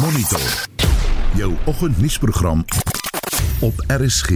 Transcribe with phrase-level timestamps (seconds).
[0.00, 0.68] Monitor.
[1.36, 2.64] Jou oggendnuusprogram
[3.60, 4.30] op RSG.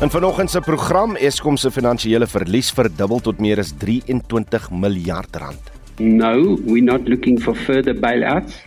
[0.00, 5.70] In vanoggend se program Eskom se finansiële verlies verdubbel tot meer as 23 miljard rand.
[5.96, 8.60] No, we're not looking for further bailouts.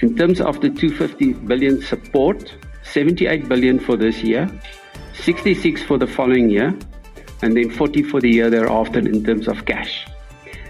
[0.00, 4.48] In terms of the 250 billion support, 78 billion for this year,
[5.12, 6.72] 66 for the following year,
[7.42, 10.06] and then 40 for the year thereafter in terms of cash.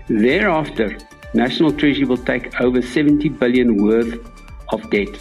[0.09, 0.97] Thereafter,
[1.33, 4.21] National Treasury will take over 70 billion worth
[4.73, 5.17] of debt.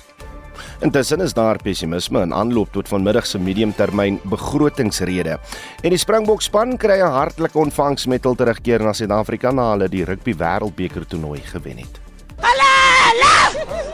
[0.82, 5.38] Intussen is daar pessimisme in aanloop tot vanmiddag se mediumtermyn begrotingsrede.
[5.82, 9.88] En die Springbok span kry 'n hartlike ontvangs met hul terugkeer na Suid-Afrika na hulle
[9.90, 12.02] die rugby wêreldbeker toernooi gewen het.
[12.42, 13.36] Halala!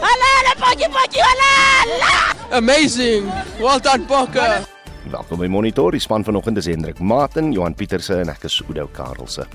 [0.02, 2.36] Halala, potjie potjie halala!
[2.52, 3.26] Amazing.
[3.60, 4.66] Well done, Bokke.
[5.12, 8.90] Welkom by Monitor, die span vanoggend is Hendrik Maten, Johan Pieterse en ek is Oudo
[8.92, 9.46] Karelse.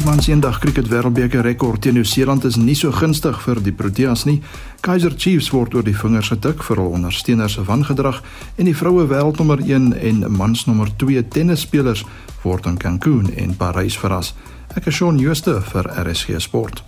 [0.00, 3.74] Die man se eendag cricket wêreldbeker rekord teen Nieu-Seeland is nie so gunstig vir die
[3.76, 4.38] Proteas nie.
[4.80, 8.22] Kaizer Chiefs word oor die vingers getik vir hul ondersteuners se wangedrag
[8.56, 12.06] en die vroue wêreldnommer 1 en mans nommer 2 tennisspelers
[12.46, 14.32] word in Cancun en Parys verras.
[14.72, 16.80] Ek is Shaun Jooste vir RSG Sport.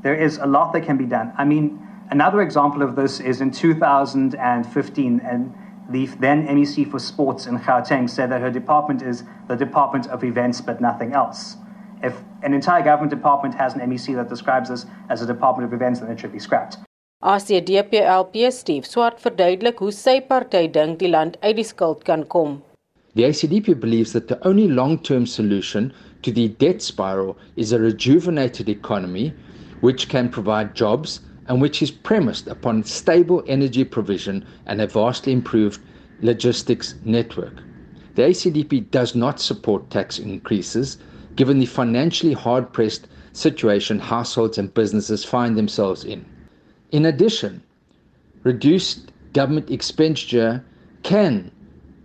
[0.02, 1.32] There is a lot that can be done.
[1.38, 1.80] I mean,
[2.10, 5.54] another example of this is in 2015 and
[5.92, 10.24] the then MEC for Sports in Gauteng said that her department is the Department of
[10.24, 11.56] Events but nothing else.
[12.02, 15.72] If an entire government department has an MEC that describes this as a Department of
[15.72, 16.78] Events, then it should be scrapped.
[17.22, 22.56] ACDPLP Steve Swart verduidelik hoe sy party dink die land uit die skuld kan kom.
[23.14, 25.92] The ACDP believes that the only long-term solution
[26.22, 29.32] to the debt spiral is a rejuvenated economy
[29.82, 31.20] which can provide jobs
[31.52, 35.82] and which is premised upon stable energy provision and a vastly improved
[36.22, 37.52] logistics network.
[38.14, 40.96] The ACDP does not support tax increases
[41.36, 46.24] given the financially hard pressed situation households and businesses find themselves in.
[46.90, 47.62] In addition,
[48.44, 50.64] reduced government expenditure
[51.02, 51.50] can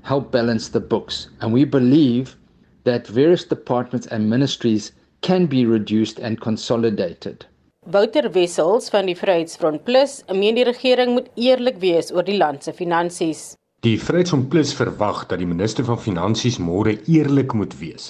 [0.01, 2.35] help balance the books, and we believe
[2.83, 4.91] that various departments and ministries
[5.21, 7.45] can be reduced and consolidated.
[7.87, 12.65] Wouter Wessels van die Vryheidsfront Plus meen die regering moet eerlik wees oor die land
[12.65, 13.53] se finansies.
[13.85, 18.09] Die Vryheidsfront Plus verwag dat die minister van Finansies môre eerlik moet wees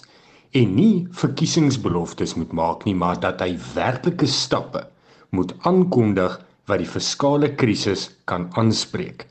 [0.58, 4.82] en nie verkiesingsbeloftes moet maak nie, maar dat hy werklike stappe
[5.30, 9.28] moet aankondig wat die fiskale krisis kan aanspreek.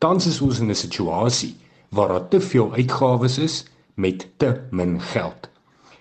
[0.00, 1.52] Tans is ons in 'n situasie
[1.90, 3.66] waar daar te veel uitgawes is
[3.96, 5.50] met te min geld.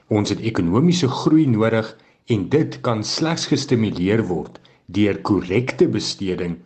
[0.07, 1.91] Ons het ekonomiese groei nodig
[2.31, 4.59] en dit kan slegs gestimuleer word
[4.97, 6.57] deur korrekte besteding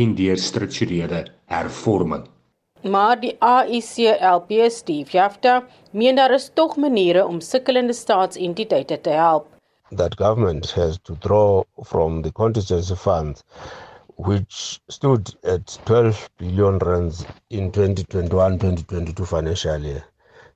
[0.00, 1.20] en deur strukturele
[1.52, 2.24] hervorming.
[2.84, 5.54] Maar die AICLP Steve Jafta
[5.90, 9.46] meen daar is tog maniere om sukkelende staatsentiteite te help.
[9.96, 13.42] That government has to draw from the contingency fund
[14.16, 20.04] which stood at 12 billion rands in 2021-2022 financial year.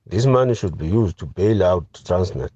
[0.05, 2.51] This money should be used to bail out Transnet.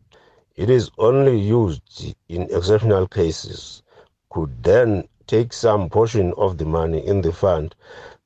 [0.56, 3.82] It is only used in exceptional cases.
[4.30, 7.74] Could then take some portion of the money in the fund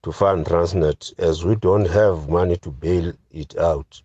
[0.04, 4.02] to fund Transnet as we don't have money to bail it out.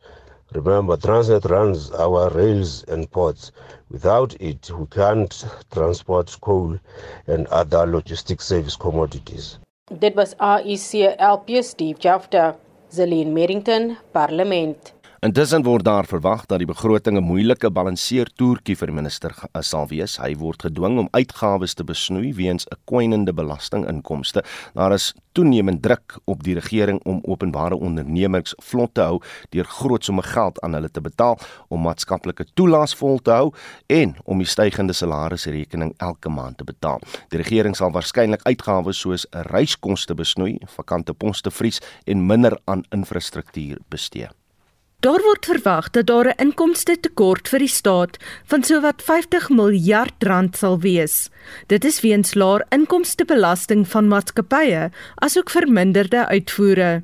[0.52, 3.50] Remember, Transnet runs our rails and ports.
[3.90, 6.78] Without it, we can't transport coal
[7.26, 9.58] and other logistics service commodities.
[9.98, 12.54] Dit was AIC LP Steve Jafta,
[12.92, 14.91] Zelin Merrington, Parlement.
[15.22, 20.16] Intussen word daar verwag dat die begroting 'n moeilike balanseertoertjie vir minister eh, sal wees.
[20.18, 24.42] Hy word gedwing om uitgawes te besnoei weens 'n kwynende belastinginkomste.
[24.74, 30.04] Daar is toenemend druk op die regering om openbare ondernemings vlot te hou deur groot
[30.04, 33.54] somme geld aan hulle te betaal om maatskaplike toelaas vol te hou
[33.86, 37.00] en om die stygende salarisrekening elke maand te betaal.
[37.28, 43.78] Die regering sal waarskynlik uitgawes soos reiskoste besnoei, vakante poste vries en minder aan infrastruktuur
[43.88, 44.28] bestee.
[45.02, 48.16] Daar word verwag dat daar 'n inkomste tekort vir die staat
[48.46, 51.28] van sowat 50 miljard rand sal wees.
[51.66, 57.02] Dit is weens laer inkomstebelasting van maatskappye asook verminderde uitvoere.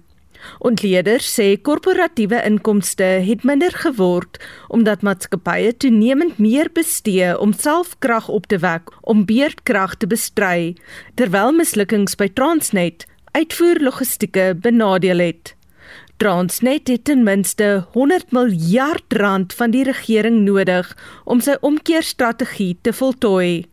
[0.58, 8.46] Ontleeders sê korporatiewe inkomste het minder geword omdat maatskappye toenemend meer bestee om selfkrag op
[8.46, 10.76] te wek om beurtkrag te bestry,
[11.14, 15.57] terwyl mislukkings by Transnet uitvoer logistieke benadeel het.
[16.18, 20.88] Transnet het ten minste 100 miljard rand van die regering nodig
[21.24, 23.68] om sy omkeerstrategie te voltooi.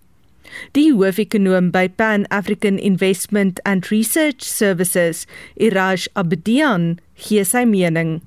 [0.78, 5.24] Die hoofekonoom by Pan African Investment and Research Services,
[5.58, 8.20] Iraj Abdian, gee sy mening.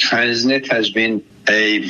[0.00, 1.88] Transnet has been a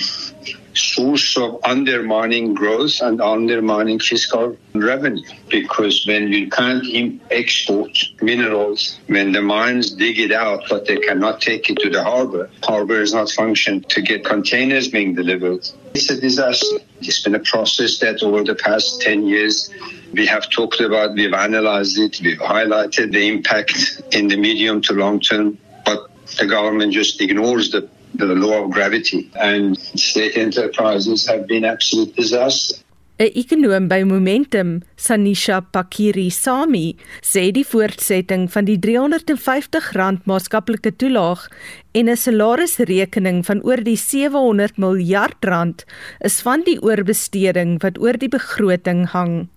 [0.75, 6.85] source of undermining growth and undermining fiscal revenue because when you can't
[7.31, 7.91] export
[8.21, 12.51] minerals, when the mines dig it out but they cannot take it to the harbor,
[12.63, 15.69] harbor is not functioning to get containers being delivered.
[15.95, 16.79] It's a disaster.
[17.01, 19.71] It's been a process that over the past 10 years
[20.13, 24.95] we have talked about, we've analyzed it, we've highlighted the impact in the medium to
[24.95, 31.27] long term, but the government just ignores the the law of gravity and state enterprises
[31.27, 32.77] have been absolute disaster.
[33.23, 41.47] 'n Ekonom by Momentum, Sanisha Pakiri Sami, sê die voortsetting van die R350 maatskaplike toelaag
[41.95, 45.85] en 'n salarisrekening van oor die 700 miljard rand
[46.21, 49.49] is van die oorbesteding wat oor die begroting hang.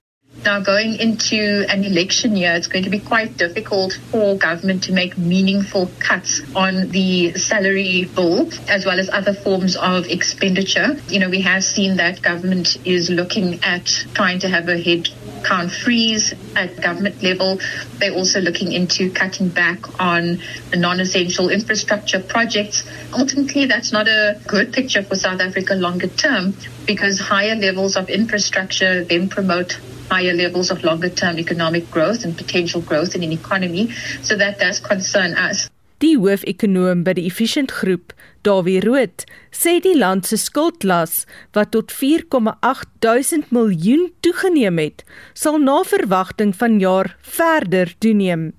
[0.43, 4.91] Now, going into an election year, it's going to be quite difficult for government to
[4.91, 10.97] make meaningful cuts on the salary bill as well as other forms of expenditure.
[11.07, 15.09] You know, we have seen that government is looking at trying to have a head
[15.43, 17.59] count freeze at government level.
[17.97, 22.83] They're also looking into cutting back on the non essential infrastructure projects.
[23.13, 26.53] Ultimately, that's not a good picture for South Africa longer term
[26.85, 29.79] because higher levels of infrastructure then promote
[30.09, 33.89] higher levels of longer term economic growth and potential growth in an economy.
[34.21, 35.69] So that does concern us.
[36.03, 38.11] Die hoofekonoom by die Efficient Groep,
[38.43, 39.23] Dawie Rood,
[39.55, 41.23] sê die land se skuldlas
[41.55, 48.51] wat tot 4,8 duisend miljoen toegeneem het, sal na verwagting vanjaar verder toeneem.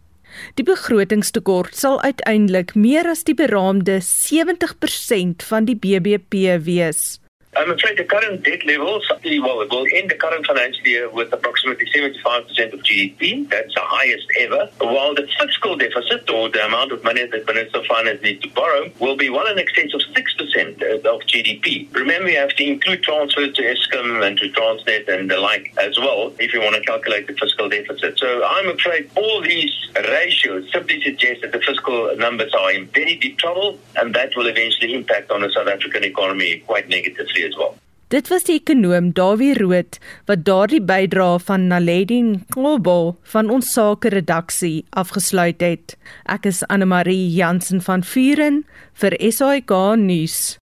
[0.57, 7.17] Die begrotingstekort sal uiteindelik meer as die beraamde 70% van die BBP wees.
[7.57, 11.33] I'm afraid the current debt levels, well, it will end the current financial year with
[11.33, 13.49] approximately 75% of GDP.
[13.49, 14.69] That's the highest ever.
[14.79, 18.49] While the fiscal deficit, or the amount of money that Minister of Finance needs to
[18.51, 21.93] borrow, will be well in excess of 6% of GDP.
[21.95, 25.99] Remember, you have to include transfers to ESCOM and to Transnet and the like as
[25.99, 28.19] well, if you want to calculate the fiscal deficit.
[28.19, 33.17] So I'm afraid all these ratios simply suggest that the fiscal numbers are in very
[33.17, 37.57] deep trouble, and that will eventually impact on the South African economy quite negatively as
[37.57, 37.75] well.
[38.09, 39.97] Dit was die ekonom Dawie Rood
[40.29, 42.21] wat daardie bydrae van Naledi
[42.55, 45.97] Ngobo van ons sake redaksie afgesluit het.
[46.31, 48.63] Ek is Anne Marie Jansen van Vuren
[49.03, 50.55] vir SAK nuus.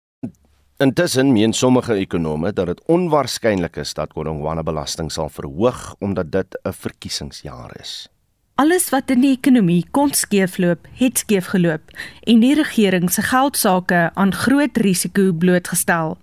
[0.81, 6.57] Intussen meen sommige ekonome dat dit onwaarskynlik is dat Kodongwana belasting sal verhoog omdat dit
[6.64, 8.09] 'n verkiesingsjaar is.
[8.55, 11.91] Alles wat in die ekonomie kon skeefloop, het skeefgeloop
[12.23, 16.17] en die regering se geldsaake aan groot risiko blootgestel.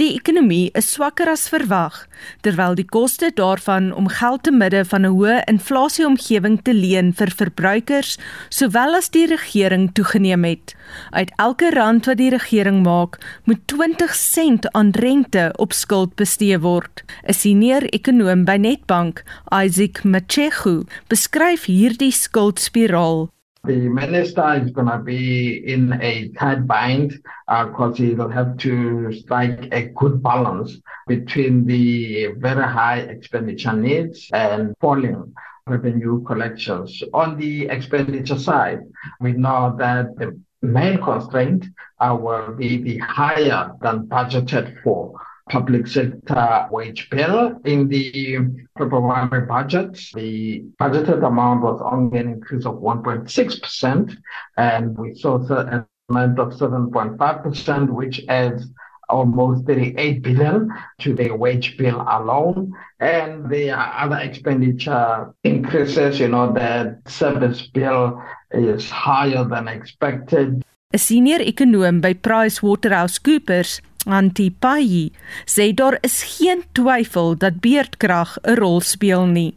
[0.00, 2.06] Die ekonomie is swakker as verwag,
[2.42, 7.30] terwyl die koste daarvan om geld te midde van 'n hoë inflasieomgewing te leen vir
[7.30, 8.18] verbruikers
[8.48, 10.74] sowel as die regering toegeneem het.
[11.10, 16.58] Uit elke rand wat die regering maak, moet 20 sent aan rente op skuld bestee
[16.58, 17.04] word.
[17.28, 23.28] 'n Senior ekonom by Nedbank, Isaac Machechu, beskryf hierdie skuldspiraal
[23.64, 27.12] the minister is going to be in a tight bind
[27.48, 33.72] because uh, he will have to strike a good balance between the very high expenditure
[33.72, 35.32] needs and falling
[35.66, 37.02] revenue collections.
[37.14, 38.80] On the expenditure side,
[39.20, 41.64] we know that the main constraint
[42.00, 45.14] uh, will be the higher than budgeted for
[45.50, 47.60] public sector wage bill.
[47.64, 48.38] In the
[48.78, 54.16] February budget, the budgeted amount was only an increase of 1.6%,
[54.56, 55.36] and we saw
[55.66, 58.66] an amount of 7.5%, which adds
[59.08, 62.72] almost 38 billion to the wage bill alone.
[63.00, 70.64] And are other expenditure increases, you know, the service bill is higher than expected.
[70.92, 75.10] 'n Senior ekonom by PricewaterhouseCoopers, Antie Pai,
[75.46, 79.54] sê daar is geen twyfel dat beerdkrag 'n rol speel nie.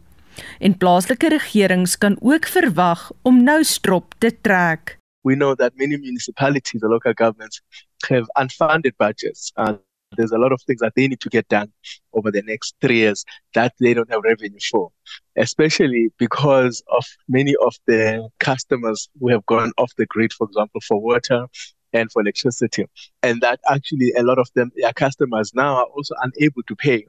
[0.60, 4.98] En plaaslike regerings kan ook verwag om nou strop te trek.
[5.22, 7.60] We know that many municipalities or local governments
[8.08, 9.78] have unfunded budgets and
[10.16, 11.70] there's a lot of things that they need to get done
[12.12, 13.24] over the next 3 years
[13.54, 14.90] that they don't have revenue for
[15.36, 20.80] especially because of many of the customers who have gone off the grid for example
[20.80, 21.46] for water
[21.92, 22.86] and for electricity.
[23.22, 27.06] And that actually a lot of them, their customers now are also unable to pay,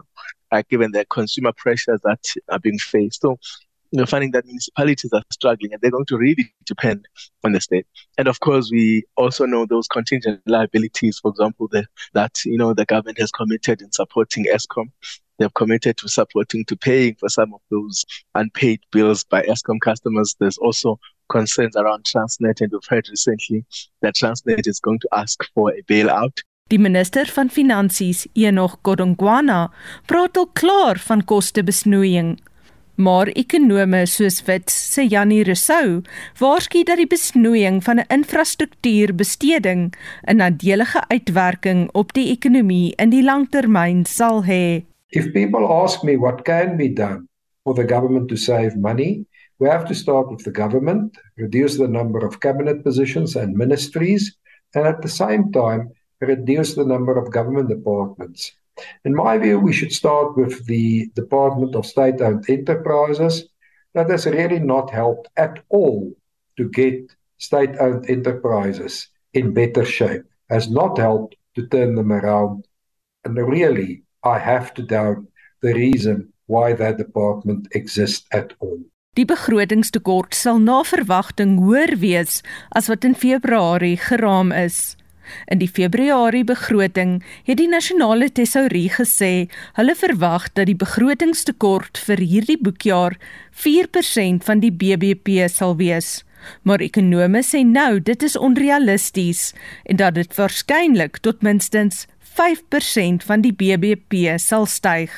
[0.51, 3.21] uh, given the consumer pressures that are being faced.
[3.21, 3.37] So
[3.91, 7.07] you know, finding that municipalities are struggling and they're going to really depend
[7.43, 7.87] on the state.
[8.17, 12.73] And of course, we also know those contingent liabilities, for example, the, that, you know,
[12.73, 14.91] the government has committed in supporting ESCOM.
[15.39, 18.05] They've committed to supporting, to paying for some of those
[18.35, 20.35] unpaid bills by ESCOM customers.
[20.39, 23.65] There's also concerns around Transnet and we've heard recently
[24.01, 26.43] that Transnet is going to ask for a bailout.
[26.69, 29.71] Die minister van Finansies, Enoch Godongwana,
[30.05, 32.35] praat al klaar van kostebesnoeiing.
[32.99, 36.01] Maar ekonome soos Wits se Janie Rousseau
[36.37, 39.95] waarsku dat die besnoeiing van 'n infrastruktuurbesteding
[40.27, 44.88] 'n nadelige uitwerking op die ekonomie in die langtermyn sal hê.
[45.11, 47.27] If people ask me what can be done
[47.63, 49.25] for the government to save money,
[49.57, 54.37] we have to start with the government, reduce the number of cabinet positions and ministries,
[54.75, 55.89] and at the same time
[56.21, 58.51] reduce the number of government departments.
[59.03, 63.49] In my view, we should start with the Department of State owned enterprises.
[63.95, 66.13] That has really not helped at all
[66.57, 72.67] to get state owned enterprises in better shape, has not helped to turn them around.
[73.25, 75.23] And really, I have to doubt
[75.61, 78.79] the reason why that department exists at all.
[79.17, 82.39] Die begrotingstekort sal na verwagting hoër wees
[82.77, 84.95] as wat in Februarie geraam is.
[85.47, 92.23] In die Februarie begroting het die nasionale tesourie gesê hulle verwag dat die begrotingstekort vir
[92.31, 93.17] hierdie boekjaar
[93.65, 96.23] 4% van die BBP sal wees.
[96.63, 99.49] Maar ekonome sê nou dit is onrealisties
[99.85, 102.05] en dat dit waarskynlik tot minstens
[102.39, 105.11] 5% van die BBP sal styg.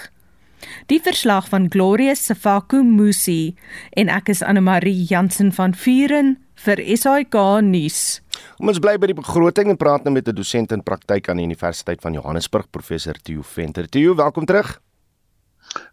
[0.89, 3.53] Die verslag van Gloria Safaku Musi
[3.97, 6.35] en ek is Anne Marie Jansen van Vuren
[6.65, 8.21] vir SAK nuus.
[8.57, 11.37] Kom ons bly by die begroting en praat nou met 'n dosent in praktyk aan
[11.37, 13.89] die Universiteit van Johannesburg, professor Theo Venter.
[13.89, 14.81] Theo, welkom terug.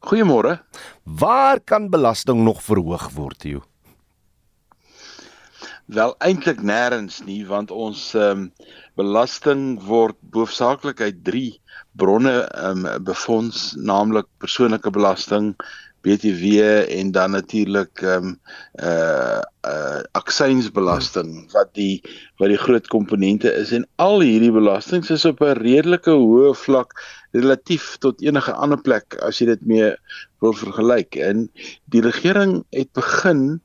[0.09, 0.61] Goeiemôre.
[1.05, 3.68] Waar kan belasting nog verhoog word, Theo?
[5.89, 8.49] Wel eintlik nêrens nie, want ons ehm um,
[9.01, 11.45] belasting word hoofsaaklik uit 3
[12.03, 15.55] bronne ehm um, befonds, naamlik persoonlike belasting,
[16.05, 16.61] BTW
[16.99, 18.37] en dan natuurlik ehm um,
[18.85, 19.41] uh
[19.71, 22.03] uh aksiesbelasting wat die
[22.37, 23.73] wat die groot komponente is.
[23.73, 26.93] En al hierdie belastings is op 'n redelike hoë vlak
[27.33, 29.93] relatief tot enige ander plek as jy dit mee
[30.45, 31.17] wil vergelyk.
[31.17, 31.49] En
[31.89, 33.63] die regering het begin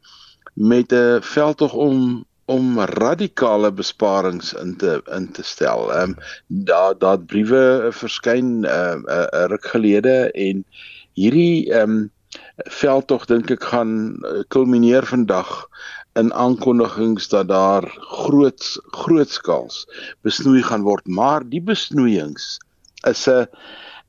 [0.53, 5.93] met 'n veldtog om om radikale besparings in te in te stel.
[5.93, 6.15] Ehm um,
[6.47, 10.65] daar daar briewe verskyn 'n uh, 'n uh, ruk gelede en
[11.13, 12.11] hierdie ehm um,
[12.69, 13.91] veldtog dink ek gaan
[14.25, 15.67] eh, kulmineer vandag
[16.19, 18.65] in aankondigings dat daar groot
[18.97, 19.85] grootskaals
[20.21, 22.57] besnoei gaan word maar die besnoeiings
[23.09, 23.47] is 'n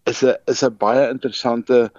[0.04, 1.90] is 'n is 'n baie interessante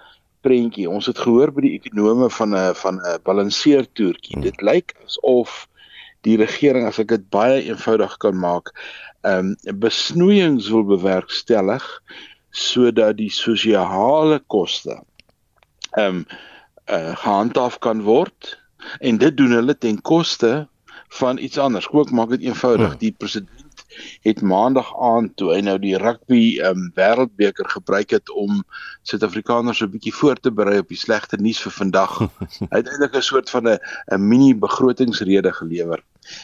[0.46, 5.66] prentjie ons het gehoor by die ekonome van 'n van 'n balanseertoertjie dit lyk asof
[6.26, 8.72] die regering as ek dit baie eenvoudig kan maak
[9.22, 11.84] ehm um, besnoeiings wil bewerkstellig
[12.50, 15.02] sodat die sosiale koste
[15.96, 16.24] ehm um,
[16.86, 18.54] uh, gehandhaaf kan word
[19.00, 20.68] en dit doen hulle ten koste
[21.08, 21.88] van iets anders.
[21.90, 22.88] Ook maak dit eenvoudig.
[22.88, 22.98] Hmm.
[22.98, 23.55] Die president
[24.26, 28.64] het maandag aand toe hy nou die rugby ehm um, wêreldbeker gebruik het om
[29.02, 32.18] Suid-Afrikaners 'n bietjie voor te berei op die slegte nuus vir vandag.
[32.76, 33.78] uiteindelik 'n soort van 'n
[34.12, 36.02] 'n mini begrotingsrede gelewer.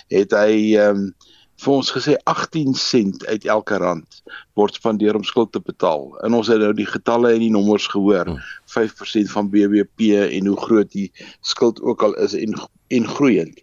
[0.08, 1.14] Het hy ehm um,
[1.62, 4.22] vir ons gesê 18 sent uit elke rand
[4.58, 6.18] word spandeer om skuld te betaal.
[6.26, 8.32] En ons het nou die getalle en die nommers gehoor.
[8.72, 12.56] 5% van BBP en hoe groot die skuld ook al is en
[12.92, 13.62] en groeiend.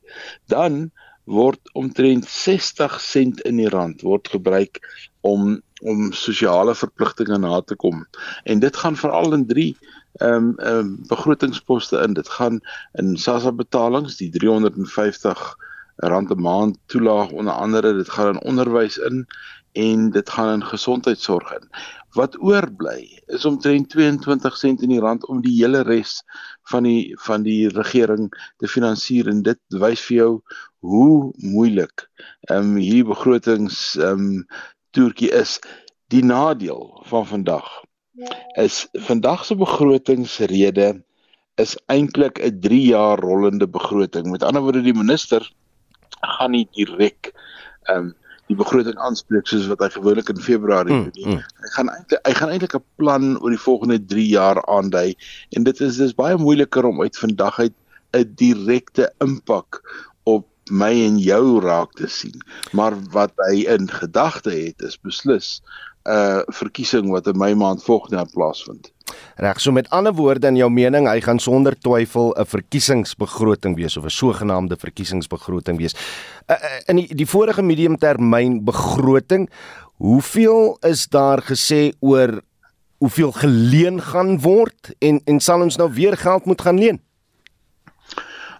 [0.49, 0.89] Dan
[1.29, 4.81] word omtrent 60 sent in die rand word gebruik
[5.21, 8.01] om om sosiale verpligtinge na te kom.
[8.43, 9.69] En dit gaan veral in 3
[10.19, 12.13] ehm um, ehm um, begrotingsposte in.
[12.13, 12.59] Dit gaan
[12.99, 15.55] in SASSA betalings, die 350
[15.95, 19.27] rand 'n maand toelaag onder andere, dit gaan in onderwys in
[19.71, 21.69] en dit gaan in gesondheidsorg in.
[22.17, 26.23] Wat oorbly is omtrent 22 sent in die rand om die hele res
[26.71, 30.31] van die van die regering te finansier en dit wys vir jou
[30.79, 32.07] hoe moeilik
[32.47, 34.47] ehm um, hierdie begrotings ehm um,
[34.95, 35.59] toertjie is.
[36.09, 37.67] Die nadeel van vandag
[38.57, 41.03] is vandag se begrotingsrede
[41.55, 44.31] is eintlik 'n 3 jaar rollende begroting.
[44.31, 45.51] Met ander woorde die minister
[46.21, 47.33] gaan nie direk
[47.83, 48.15] ehm um,
[48.49, 51.35] die begroting aanspreek soos wat hy gewoonlik in Februarie mm, doen.
[51.37, 51.41] Mm.
[51.65, 55.13] Hy gaan eintlik hy gaan eintlik 'n plan oor die volgende 3 jaar aandui
[55.57, 57.75] en dit is dis baie moeiliker om uit vandag uit
[58.17, 59.83] 'n direkte impak
[60.69, 62.37] my en jou raak te sien.
[62.71, 65.61] Maar wat hy in gedagte het is beslis
[66.05, 68.91] 'n uh, verkiesing wat in my maand volgende jaar plaasvind.
[69.35, 73.97] Reg, so met ander woorde in jou mening, hy gaan sonder twyfel 'n verkiesingsbegroting wees
[73.97, 75.95] of 'n sogenaamde verkiesingsbegroting wees.
[76.47, 79.49] Uh, uh, in die, die vorige mediumtermyn begroting,
[79.97, 82.41] hoeveel is daar gesê oor
[82.99, 86.99] hoeveel geleen gaan word en en sal ons nou weer geld moet gaan leen?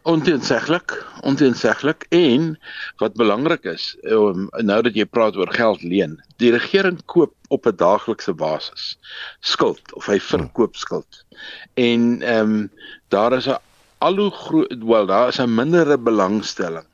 [0.04, 2.60] Onteenseglik, onteenseglik en
[2.98, 7.68] wat belangrik is, um, nou dat jy praat oor geld leen, die regering koop op
[7.68, 8.98] 'n daaglikse basis
[9.40, 11.26] skuld of hy verkoop skuld.
[11.74, 12.72] En ehm um,
[13.08, 13.60] daar is 'n
[14.00, 16.88] al hoe groot wel daar is 'n mindere belangstelling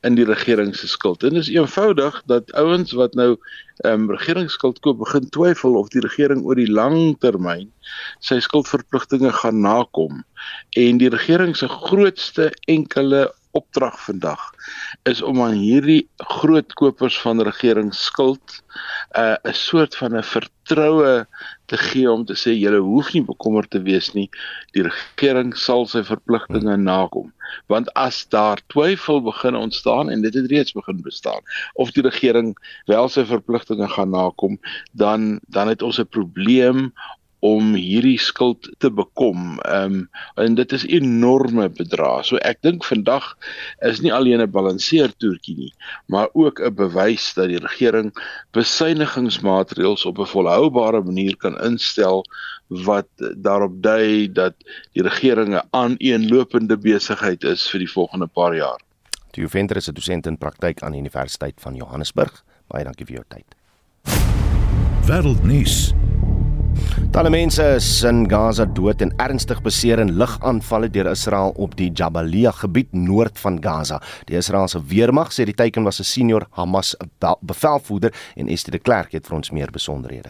[0.00, 1.22] in die regering se skuld.
[1.22, 3.36] En is eenvoudig dat ouens wat nou
[3.78, 7.68] ehm um, regeringsskuld koop begin twyfel of die regering oor die lang termyn
[8.20, 10.24] sy skuldverpligtinge gaan nakom.
[10.76, 13.28] En die regering se grootste enkele
[13.58, 14.42] opdrag vandag
[15.10, 16.02] is om aan hierdie
[16.38, 21.26] groot kopers van regeringsskuld 'n uh, 'n soort van 'n vertroue
[21.66, 24.28] te gee om te sê julle hoef nie bekommerd te wees nie.
[24.76, 27.32] Die regering sal sy verpligtinge nakom.
[27.72, 31.40] Want as daar twyfel begin ontstaan en dit het reeds begin bestaan
[31.74, 32.54] of die regering
[32.86, 34.58] wel sy verpligtinge gaan nakom
[34.92, 36.92] dan dan het ons 'n probleem
[37.40, 39.58] om hierdie skuld te bekom.
[39.62, 42.22] Ehm um, en dit is enorme bedrae.
[42.26, 43.36] So ek dink vandag
[43.86, 45.72] is nie alleen 'n balanseer toertjie nie,
[46.06, 48.12] maar ook 'n bewys dat die regering
[48.52, 52.24] besuinigingsmaatreëls op 'n volhoubare manier kan instel
[52.68, 54.54] wat daarop dui dat
[54.92, 58.80] die regering 'n aaneenlopende besigheid is vir die volgende paar jaar.
[59.30, 62.44] Die Venter is 'n dosent in praktyk aan die Universiteit van Johannesburg.
[62.66, 63.54] Baie dankie vir jou tyd.
[65.06, 65.94] Wêreldnuus
[67.12, 71.88] Talle mense is in Gaza dood en ernstig beseer in lugaanvalle deur Israel op die
[71.90, 73.96] Jabalia gebied noord van Gaza.
[74.28, 76.94] Die Israeliese weermag sê die teiken was 'n senior Hamas
[77.40, 80.28] bevelvoerder en Estie de Klerk het vir ons meer besonderhede.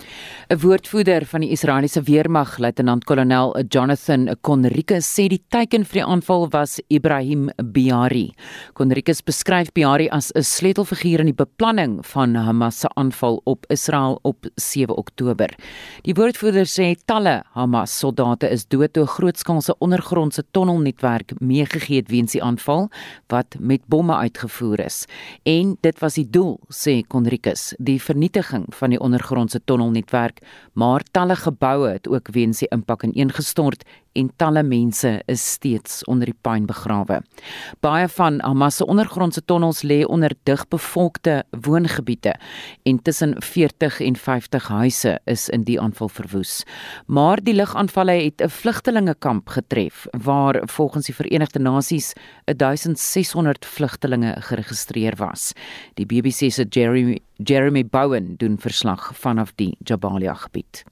[0.51, 6.49] 'n Woordvoerder van die Israeliese weermag, luitenant-kolonel Jonathan Conricus, sê die teiken vir die aanval
[6.51, 8.33] was Ibrahim Biari.
[8.75, 14.19] Conricus beskryf Biari as 'n sleutelfiguur in die beplanning van Hamas se aanval op Israel
[14.23, 15.49] op 7 Oktober.
[16.03, 22.09] Die woordvoerder sê talle Hamas soldate is dood toe 'n grootskaalse ondergrondse tonnelnetwerk meegegee het
[22.09, 22.91] weens die aanval
[23.27, 25.07] wat met bomme uitgevoer is.
[25.43, 30.39] En dit was die doel, sê Konrikus, die vernietiging van die ondergrondse tonnelnetwerk,
[30.75, 36.27] maar talle geboue het ook weens die impak ineengestort en talle mense is steeds onder
[36.31, 37.21] die puin begrawe.
[37.81, 42.35] Baie van Hamas se ondergrondse tonnels lê onder digbevolkte woongebiede
[42.83, 46.63] en tussen 40 en 50 huise is in die aanval verwoes.
[47.07, 52.13] Maar die lugaanvalle het 'n vlugtelingekamp getref waar volgens die Verenigde Nasies
[52.45, 55.53] 1600 vlugtelinge geregistreer was.
[55.95, 60.85] Die BBC se Jeremy Jeremy Bowen doen verslag vanaf die Jabalia gebied.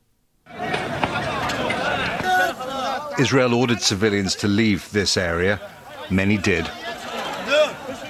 [3.18, 5.60] Israel ordered civilians to leave this area.
[6.10, 6.70] Many did.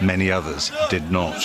[0.03, 1.40] Many others did not.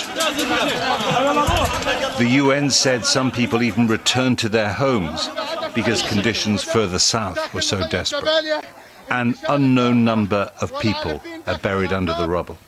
[2.18, 5.30] The UN said some people even returned to their homes
[5.74, 8.64] because conditions further south were so desperate.
[9.10, 12.58] An unknown number of people are buried under the rubble.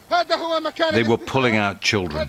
[0.92, 2.28] They were pulling out children.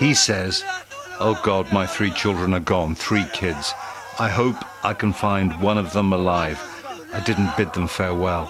[0.00, 0.64] He says,
[1.18, 3.72] Oh God, my three children are gone, three kids.
[4.18, 6.58] I hope I can find one of them alive.
[7.12, 8.48] I didn't bid them farewell.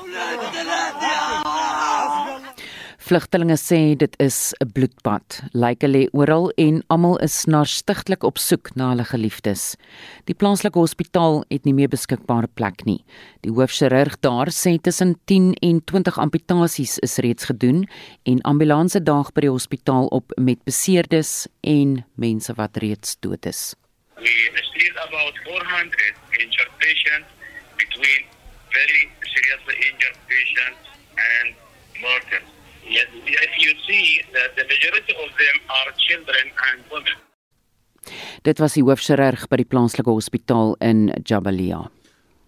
[3.06, 5.42] Vlugtelinge sê dit is 'n bloedbad.
[5.52, 9.76] Lyke lê oral en almal is na stigtelik op soek na hulle geliefdes.
[10.24, 13.04] Die plaaslike hospitaal het nie meer beskikbare plek nie.
[13.40, 17.88] Die hoofchirurg daar sê tussen 10 en 20 amputasies is reeds gedoen
[18.22, 23.74] en ambulanse daag by die hospitaal op met beseerdes en mense wat reeds dood is.
[24.16, 24.32] We
[24.72, 25.92] still about 400
[26.40, 27.28] injured patients
[27.76, 28.20] between
[28.72, 29.02] very
[29.32, 30.82] seriously injured patients
[31.16, 31.54] and
[32.00, 32.48] mortals.
[32.88, 37.16] Yes, if you see that the majority of them are children and women.
[38.42, 41.90] Dit was die hoofchirurg by die plaaslike hospitaal in Jabalia.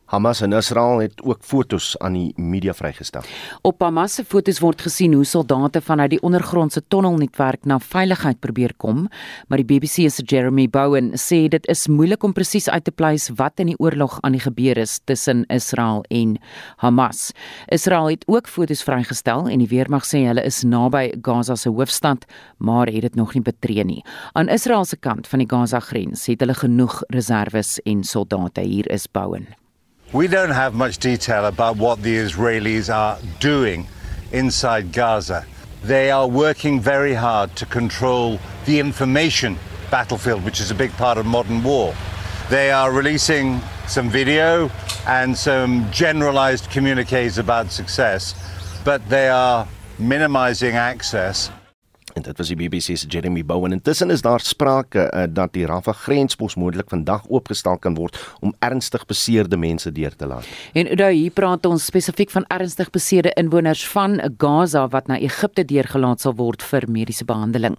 [0.09, 3.27] Hamas en Israel het ook fotos aan die media vrygestel.
[3.61, 8.73] Op Hamas se fotos word gesien hoe soldate vanuit die ondergrondse tonnelnetwerk na veiligheid probeer
[8.81, 9.03] kom,
[9.49, 13.29] maar die BBC se Jeremy Bowen sê dit is moeilik om presies uit te pleis
[13.37, 16.39] wat in die oorlog aan die gebeur is tussen Israel en
[16.81, 17.35] Hamas.
[17.69, 22.25] Israel het ook fotos vrygestel en die weermag sê hulle is naby Gaza se hoofstad,
[22.57, 24.03] maar het dit nog nie betree nie.
[24.33, 28.65] Aan Israel se kant van die Gaza grens het hulle genoeg reserves en soldate.
[28.65, 29.68] Hier is Bowen.
[30.11, 33.87] We don't have much detail about what the Israelis are doing
[34.33, 35.45] inside Gaza.
[35.85, 39.59] They are working very hard to control the information
[39.91, 41.95] battlefield, which is a big part of modern war.
[42.49, 44.71] They are releasing some video
[45.07, 48.35] and some generalized communiques about success,
[48.87, 49.69] but they are
[49.99, 51.51] minimizing access
[52.19, 53.73] En dit was die BBC se Jeremy Bowen.
[53.73, 58.55] Intussen is daar sprake uh, dat die Rafah grenspos moontlik vandag oopgestel kan word om
[58.65, 60.47] ernstig beseerde mense deur te laat.
[60.75, 65.63] En nou hier praat ons spesifiek van ernstig beseerde inwoners van Gaza wat na Egipte
[65.69, 67.77] deurgelaat sal word vir mediese behandeling.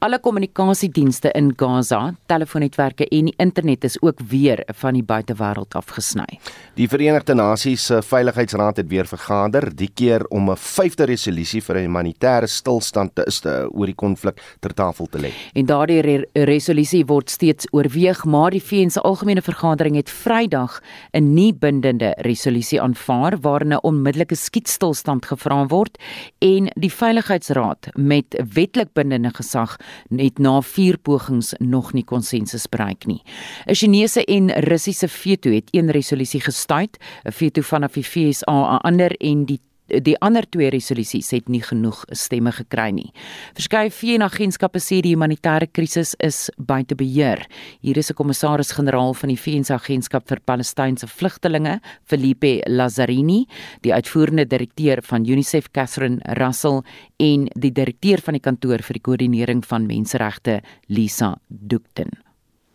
[0.00, 6.40] Alle kommunikasiedienste in Gaza, telefoonnetwerke en die internet is ook weer van die buitewêreld afgesny.
[6.80, 11.76] Die Verenigde Nasies se Veiligheidsraad het weer vergader, die keer om 'n vyfde resolusie vir
[11.76, 15.32] 'n humanitêre stilstand te is te oor die konflik ter tafel te lê.
[15.58, 16.16] En daardie re
[16.46, 20.80] resolusie word steeds oorweeg, maar die VN se algemene vergadering het Vrydag
[21.12, 25.98] 'n nie bindende resolusie aanvaar waarin 'n onmiddellike skietstilstand gevra word
[26.38, 29.76] en die Veiligheidsraad met wetlik bindende gesag
[30.16, 33.22] het na vier pogings nog nie konsensus bereik nie.
[33.66, 38.80] 'n Chinese en Russiese veto het een resolusie gestuit, 'n veto vanaf die FSA, 'n
[38.82, 39.60] ander en die
[40.00, 43.10] die ander twee resolusies het nie genoeg stemme gekry nie.
[43.58, 47.44] Verskeie VN-agentskappe sê die humanitêre krisis is buite beheer.
[47.80, 53.46] Hier is 'n kommissaris-generaal van die VN-agentskap vir Palestynse vlugtelinge, Felipe Lazzarini,
[53.82, 56.82] die uitvoerende direkteur van UNICEF, Catherine Russell,
[57.18, 62.10] en die direkteur van die kantoor vir die koördinering van menseregte, Lisa Dukten.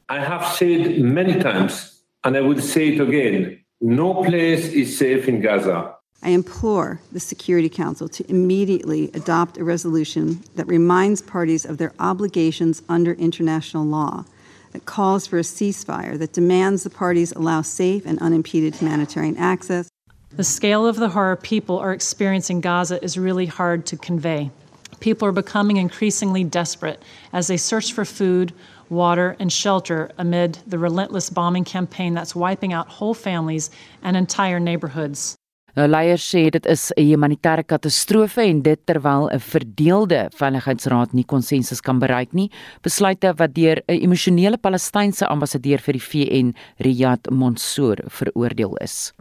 [0.09, 5.27] I have said many times and I will say it again, no place is safe
[5.27, 5.96] in Gaza.
[6.23, 11.93] I implore the Security Council to immediately adopt a resolution that reminds parties of their
[11.99, 14.25] obligations under international law,
[14.71, 19.89] that calls for a ceasefire, that demands the parties allow safe and unimpeded humanitarian access.
[20.31, 24.51] The scale of the horror people are experiencing in Gaza is really hard to convey.
[24.99, 27.01] People are becoming increasingly desperate
[27.31, 28.53] as they search for food,
[28.89, 33.69] water, and shelter amid the relentless bombing campaign that's wiping out whole families
[34.01, 35.37] and entire neighborhoods.
[35.77, 41.23] Nou leiers sê dit is 'n humanitêre katastrofe en dit terwyl 'n verdeelde veiligheidsraad nie
[41.23, 42.49] konsensus kan bereik nie,
[42.81, 49.13] besluite wat deur 'n emosionele Palestynse ambassadeur vir die VN, Riyad Mansour, veroordeel is.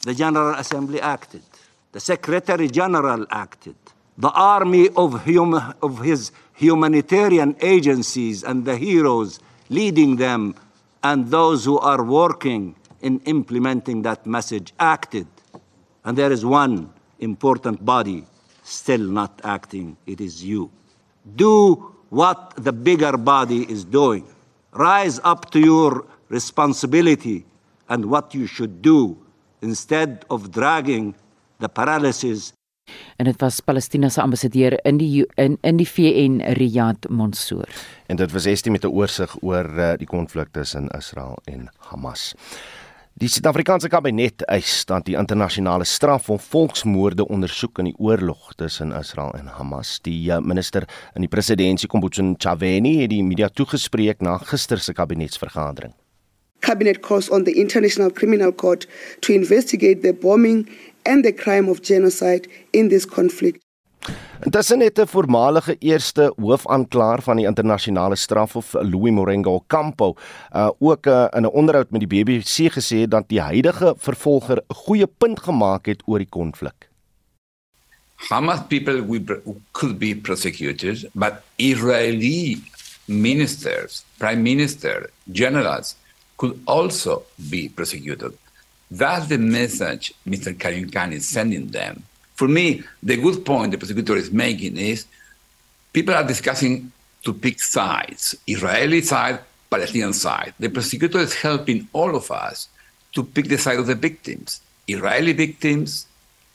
[0.00, 1.46] The General Assembly acted.
[1.92, 3.76] The Secretary General acted.
[4.18, 10.54] The army of hum of his humanitarian agencies and the heroes leading them
[11.02, 15.26] and those who are working in implementing that message acted.
[16.04, 18.24] And there is one important body
[18.62, 19.96] still not acting.
[20.06, 20.70] It is you.
[21.36, 24.26] Do what the bigger body is doing.
[24.72, 27.44] Rise up to your responsibility
[27.88, 29.16] and what you should do
[29.62, 31.14] instead of dragging
[31.58, 32.52] the paralysis
[33.16, 37.68] en dit was Palestina se ambassadeur in die in in die VN Riyad Mansour.
[38.06, 42.34] En dit was estie met 'n oorsig oor uh, die konflik tussen Israel en Hamas.
[43.14, 48.90] Die Suid-Afrikaanse kabinet eis dat die internasionale straf om volksmoorde ondersoek in die oorlog tussen
[48.90, 50.00] Israel en Hamas.
[50.02, 50.82] Die uh, minister
[51.14, 55.94] in die presidentskap Kombutso Chaveni het die media toegespreek na gister se kabinetsvergadering.
[56.66, 58.88] Cabinet calls on the International Criminal Court
[59.20, 60.66] to investigate the bombing
[61.06, 63.63] and the crime of genocide in this conflict.
[64.44, 70.14] Intussen het 'n voormalige eerste hoofaanklaer van die internasionale strafhof, Louis Morenga Ocampo,
[70.52, 74.74] uh, ook uh, in 'n onderhoud met die BBC gesê dat die huidige vervolger 'n
[74.74, 76.88] goeie punt gemaak het oor die konflik.
[78.14, 79.22] Hamas people
[79.70, 82.62] could be prosecuted, but Israeli
[83.06, 85.96] ministers, prime minister, generals
[86.36, 88.32] could also be prosecuted.
[88.90, 90.54] That's the message Mr.
[90.58, 92.04] Karim Khan is sending them.
[92.34, 95.06] For me, the good point the prosecutor is making is
[95.92, 96.92] people are discussing
[97.22, 99.38] to pick sides, Israeli side,
[99.70, 100.52] Palestinian side.
[100.58, 102.68] The prosecutor is helping all of us
[103.12, 106.06] to pick the side of the victims, Israeli victims,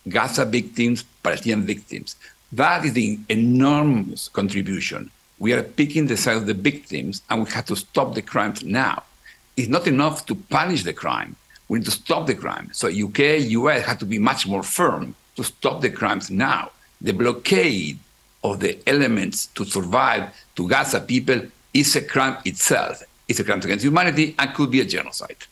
[0.07, 2.15] Gaza victims, Palestinian victims.
[2.51, 5.11] That is the enormous contribution.
[5.39, 8.63] We are picking the side of the victims and we have to stop the crimes
[8.63, 9.03] now.
[9.55, 11.35] It's not enough to punish the crime.
[11.69, 12.69] We need to stop the crime.
[12.73, 13.19] So UK,
[13.59, 16.69] US have to be much more firm to stop the crimes now.
[17.01, 17.97] The blockade
[18.43, 20.23] of the elements to survive
[20.55, 21.41] to Gaza people
[21.73, 23.03] is a crime itself.
[23.27, 25.47] It's a crime against humanity and could be a genocide.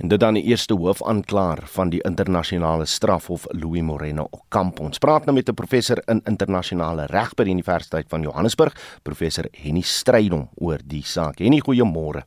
[0.00, 4.86] En dit dan die eerste hoofaanklaer van die internasionale strafhof Louis Moreno Ocampo.
[4.88, 8.72] Ons praat nou met 'n professor in internasionale reg by die Universiteit van Johannesburg,
[9.02, 11.38] professor Henny Strydom oor die saak.
[11.38, 12.24] Henny, goeiemôre.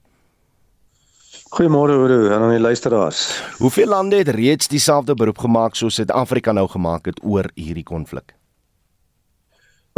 [1.51, 3.43] Goeiemôre Oudo en aan die luisteraars.
[3.57, 8.31] Hoeveel lande het reeds dieselfde beroep gemaak soos Suid-Afrika nou gemaak het oor hierdie konflik?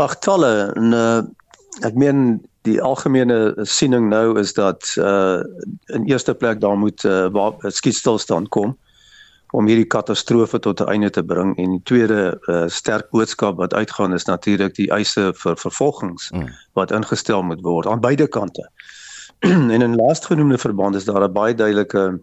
[0.02, 1.20] Ag talle en uh,
[1.86, 5.46] ek meen die algemene siening nou is dat uh
[5.94, 8.74] in eerste plek daar moet uh, waar skietstilstand kom
[9.54, 13.74] om hierdie katastrofe tot 'n einde te bring en die tweede uh, sterk boodskap wat
[13.74, 16.50] uitgaan is natuurlik die eise vir vervolgings mm.
[16.74, 18.66] wat ingestel moet word aan beide kante.
[19.44, 22.20] En in laastgenoemde verband is daar 'n baie duidelike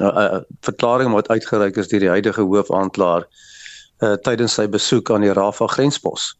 [0.00, 3.26] uh, uh, verklaring wat uitgereik is deur die huidige hoofaanklaer
[3.98, 6.34] uh, tydens sy besoek aan die Rafah grenspos.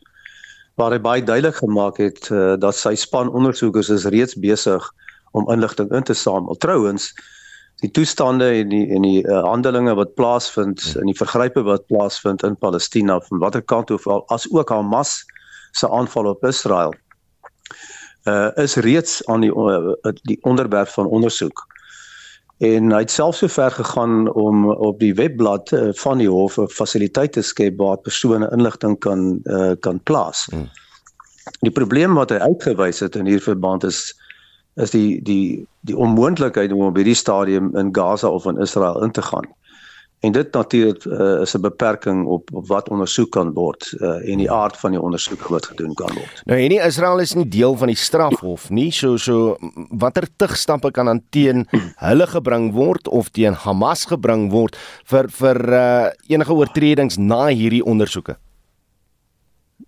[0.76, 4.90] Waar hy baie duidelik gemaak het uh, dat sy span ondersoekers is reeds besig
[5.32, 6.56] om inligting in te samel.
[6.60, 7.14] Trouwens,
[7.80, 12.44] die toestande en die en die uh, handelinge wat plaasvind en die vergrype wat plaasvind
[12.44, 15.24] in Palestina van watter kant of al as ook Hamas
[15.72, 16.92] se aanval op Israel
[18.24, 21.66] uh is reeds aan die uh, die onderwerp van ondersoek.
[22.62, 26.58] En hy het self so ver gegaan om op die webblad uh, van die hof
[26.58, 30.46] 'n fasiliteit te skep waar persone inligting kan uh, kan plaas.
[30.50, 30.70] Hmm.
[31.60, 34.14] Die probleem wat hy uitgewys het in hierdie verband is
[34.74, 39.10] is die die die onmoontlikheid om op hierdie stadium in Gaza of in Israel in
[39.10, 39.48] te gaan.
[40.22, 44.38] En dit natuurlik uh, is 'n beperking op, op wat ondersoek kan word uh, en
[44.38, 46.42] die aard van die ondersoek wat gedoen kan word.
[46.44, 48.92] Nou en nie Israel is nie deel van die strafhof nie.
[48.92, 49.56] So so
[49.90, 55.58] watter tugstappe kan aan teen hulle gebring word of teen Hamas gebring word vir vir
[55.72, 58.38] uh, enige oortredings na hierdie ondersoeke?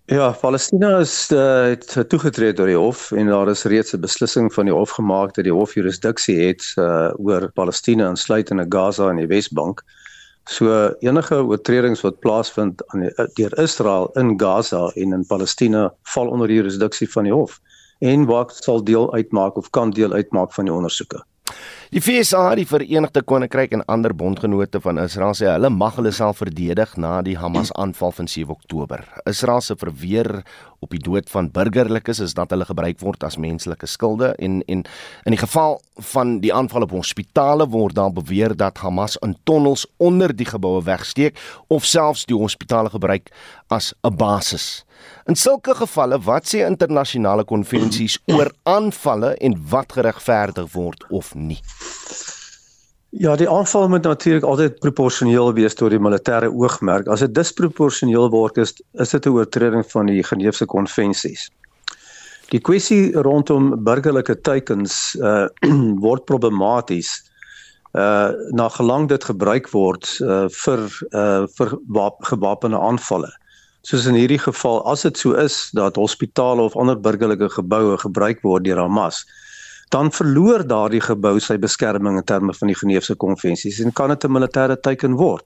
[0.05, 4.53] Ja, Palestina is uh, het toegetree deur die hof en daar is reeds 'n beslissing
[4.53, 9.23] van die hof gemaak dat die hof jurisdiksie het uh, oor Palestina insluitende Gaza en
[9.23, 9.81] die Wesbank.
[10.45, 16.29] So enige oortredings wat plaasvind aan die, deur Israel in Gaza en in Palestina val
[16.29, 17.59] onder die jurisdiksie van die hof
[17.99, 21.23] en wat sal deel uitmaak of kan deel uitmaak van die ondersoeke.
[21.93, 26.39] Die FSA, die Verenigde Koninkryk en ander bondgenote van Israel sê hulle mag hulle self
[26.41, 29.03] verdedig na die Hamas-aanval van 7 Oktober.
[29.29, 30.31] Israel se verweer
[30.81, 34.81] op die dood van burgerlikes is dat hulle gebruik word as menslike skilde en en
[35.29, 35.77] in die geval
[36.13, 40.81] van die aanval op hospitale word daar beweer dat Hamas in tonnels onder die geboue
[40.89, 43.29] wegsteek of selfs die hospitale gebruik
[43.69, 44.84] as 'n basis.
[45.25, 51.61] In sulke gevalle, wat sê internasionale konvensies oor aanvalle en wat geregverdig word of nie?
[53.17, 57.07] Ja, die aanval moet natuurlik altyd proporsioneel wees tot die militêre oogmerk.
[57.07, 61.49] As dit disproporsioneel word, is is dit 'n oortreding van die Geneefse konvensies.
[62.51, 65.47] Die kwessie rondom burgerlike teikens uh
[66.05, 67.09] word problematies
[67.95, 71.77] uh na gelang dit gebruik word uh vir uh vir
[72.29, 73.31] gewapende aanvalle
[73.85, 78.41] soos in hierdie geval as dit so is dat hospitale of ander burgerlike geboue gebruik
[78.41, 79.25] word deur Hamas
[79.89, 84.25] dan verloor daardie gebou sy beskerming in terme van die Geneefse konvensies en kan dit
[84.25, 85.45] 'n militêre teiken word.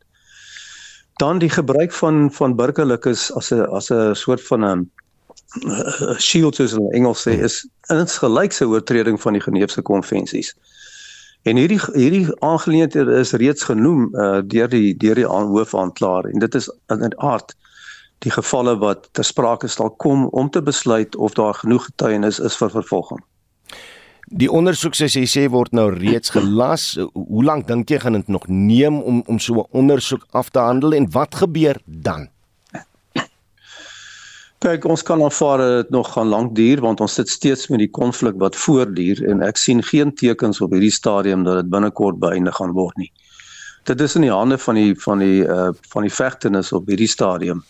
[1.19, 4.89] Dan die gebruik van van burgerlikes as 'n as 'n soort van 'n
[6.17, 10.56] shield soos in Engels sê is insgelykse oortreding van die Geneefse konvensies.
[11.43, 16.56] En hierdie hierdie aangeleenthede is reeds genoem uh, deur die deur die hoofaanklaer en dit
[16.56, 17.56] is in aard
[18.26, 22.58] die gevalle wat ter sprake sal kom om te besluit of daar genoeg getuienis is
[22.60, 23.22] vir vervolging.
[24.30, 26.92] Die ondersoek soos jy sê word nou reeds gelas.
[27.14, 30.60] Hoe lank dink jy gaan dit nog neem om om so 'n ondersoek af te
[30.60, 32.30] handel en wat gebeur dan?
[34.60, 37.80] Kyk, ons kan aanvaar dat dit nog gaan lank duur want ons sit steeds met
[37.80, 42.20] die konflik wat voortduur en ek sien geen tekens op hierdie stadium dat dit binnekort
[42.20, 43.12] beëindig gaan word nie.
[43.84, 47.08] Dit is in die hande van die van die uh van die vegtenis op hierdie
[47.08, 47.64] stadium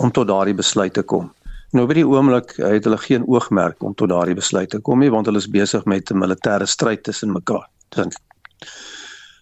[0.00, 1.28] om tot daardie besluit te kom.
[1.76, 5.10] Nou by die oomblik het hulle geen oogmerk om tot daardie besluit te kom nie
[5.12, 7.68] want hulle is besig met 'n militêre stryd tussen mekaar.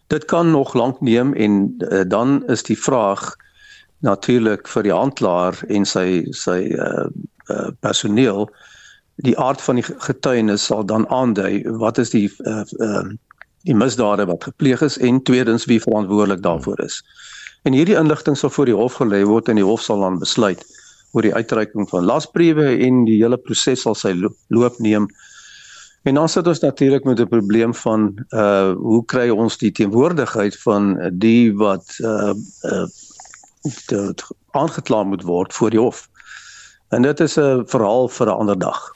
[0.09, 3.37] Dit kan nog lank neem en uh, dan is die vraag
[3.99, 7.07] natuurlik vir die aanklaer en sy sy uh,
[7.51, 8.49] uh personeel
[9.27, 13.09] die aard van die getuienis sal dan aandui wat is die uh, uh
[13.67, 17.03] die misdade wat gepleeg is en tweedens wie verantwoordelik daarvoor is.
[17.63, 20.65] En hierdie inligting sal voor die hof gelê word en die hof sal dan besluit
[21.13, 25.09] oor die uitreiking van lasbriewe en die hele proses sal sy loop neem.
[26.07, 30.57] En dan sit ons natuurlik met 'n probleem van uh hoe kry ons die teenwoordigheid
[30.63, 32.87] van die wat uh uh
[33.63, 36.09] dit aangekla moet word voor die hof.
[36.89, 38.95] En dit is 'n verhaal vir 'n ander dag.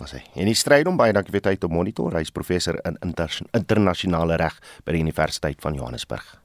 [0.00, 2.12] Ons sê en die stryd om baie dankie weet hy te monitor.
[2.12, 6.41] Hy's professor in inter internasionale reg by die Universiteit van Johannesburg.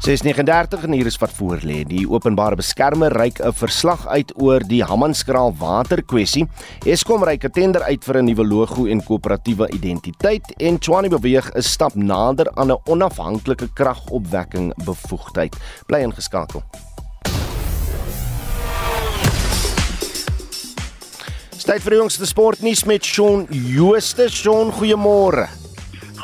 [0.00, 1.82] 639 en hier is wat voor lê.
[1.84, 6.48] Die openbare beskermer reik 'n verslag uit oor die Hammanskraal waterkwessie.
[6.84, 11.50] Eskom reik 'n tender uit vir 'n nuwe logo en koöperatiewe identiteit en Tshwane beweeg
[11.54, 15.56] 'n stap nader aan 'n onafhanklike kragopwekking bevoegdheid.
[15.86, 16.62] Bly ingeskakel.
[21.70, 24.28] Tyd vir die jongste sportnuus met Shaun Jooste.
[24.28, 25.46] Shaun, goeiemôre.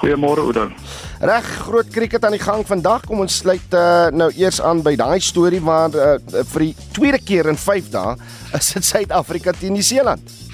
[0.01, 0.73] Goeiemôre Oudo.
[1.20, 3.07] Reg, groot krieket aan die gang vandag.
[3.09, 6.16] Kom ons sluit uh, nou eers aan by daai storie waar uh,
[6.52, 8.16] vir die tweede keer in 5 dae
[8.59, 10.45] is dit Suid-Afrika teen Nieu-Seeland.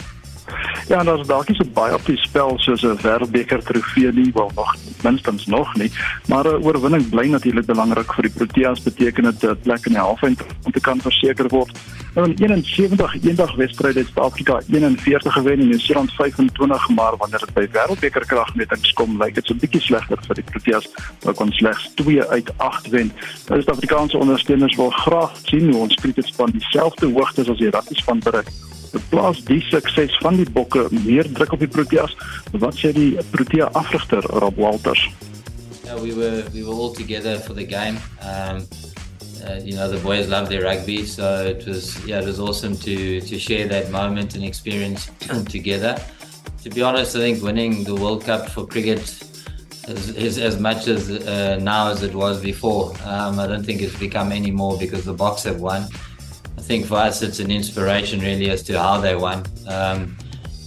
[0.88, 4.30] Ja, en daar's dalk nie so baie op die spel soos 'n wêreldbeker trofee nie,
[4.34, 5.90] wel nog minstens nog nie,
[6.28, 10.00] maar 'n oorwinning bly natuurlik belangrik vir die Proteas beteken dit 'n plek in die
[10.00, 11.70] halfeind om te kan verseker word.
[12.14, 17.54] Nou in 71 eendag wedstryd het Suid-Afrika 41 gewen en Nieu-Seeland 25, maar wanneer dit
[17.54, 20.88] by wêreldbeker kragmetings kom, lyk dit so 'n bietjie slegter vir die Proteas.
[21.20, 23.12] Hulle kon slegs 2 uit 8 wen.
[23.48, 28.18] Nou die Suid-Afrikaanse ondersteuners wil graag sien hoe ons cricketspan dieselfde hoogtes as die rugbyspan
[28.18, 28.48] bereik
[29.08, 32.16] plaas die sukses van die bokke meer druk op die Proteas.
[32.52, 35.08] Wat sê die Protea afrigter Rob Walters?
[35.84, 37.98] Yeah, we were we were all together for the game.
[38.20, 38.66] Um
[39.42, 42.76] uh, you know the boys love their rugby so it was yeah it was awesome
[42.76, 45.10] to to share that moment and experience
[45.48, 45.96] together.
[46.62, 49.00] To be honest, I think winning the World Cup for cricket
[49.88, 52.94] is, is as much as uh, now as it was before.
[53.04, 55.88] Um, I don't think it's become any more because the Box have won.
[56.72, 59.44] Think for us it's an inspiration really as to how they won.
[59.68, 60.16] Um,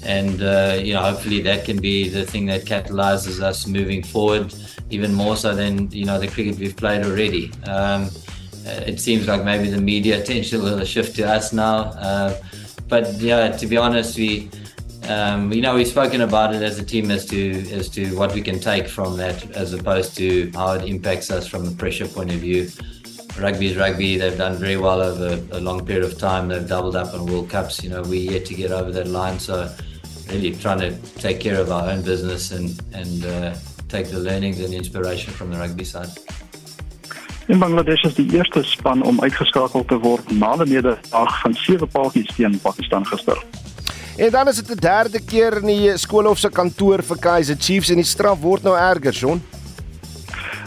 [0.04, 4.54] and uh, you know, hopefully that can be the thing that catalyzes us moving forward,
[4.92, 7.52] even more so than you know the cricket we've played already.
[7.64, 8.12] Um,
[8.68, 11.78] uh, it seems like maybe the media attention will shift to us now,
[12.10, 12.40] uh,
[12.88, 14.52] but yeah, to be honest, we.
[15.10, 17.40] Um, you know, we've spoken about it as a team as to
[17.72, 21.48] as to what we can take from that, as opposed to how it impacts us
[21.48, 22.70] from a pressure point of view
[23.40, 24.18] rugby is rugby.
[24.18, 26.48] They've done very well over a long period of time.
[26.48, 27.84] They've doubled up on World Cups.
[27.84, 29.40] You know, we're yet to get over that line.
[29.40, 29.74] So,
[30.28, 33.56] really trying to take care of our own business and and uh,
[33.90, 36.10] take the learnings and inspiration from the rugby side.
[37.48, 41.88] In Bangladesh is die eerste span om uitgeskakel te word na 'n nederlaag van 7
[41.88, 43.44] paaltjies teen Pakistan gister.
[44.18, 47.90] En dan is dit die derde keer in die skoolhof se kantoor vir Kaizer Chiefs
[47.90, 49.42] en die straf word nou erger, Jon.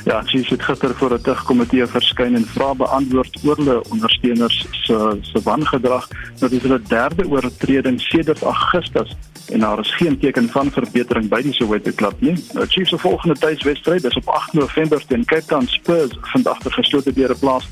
[0.04, 5.18] Ja, Chiefs het gister voor 'n tugkomitee verskyn en vra beantwoord oor hulle ondersteuners se
[5.20, 6.08] se wangedrag.
[6.38, 9.16] Dit is hulle derde oortreding sedert Augustus
[9.52, 12.44] en daar is geen teken van verbetering by die Soweto klub nie.
[12.52, 16.72] Nou Chiefs se volgende tuiswedstryd is op 8 November teen Cape Town Spurs vandag ter
[16.72, 17.68] geslote deure plaas.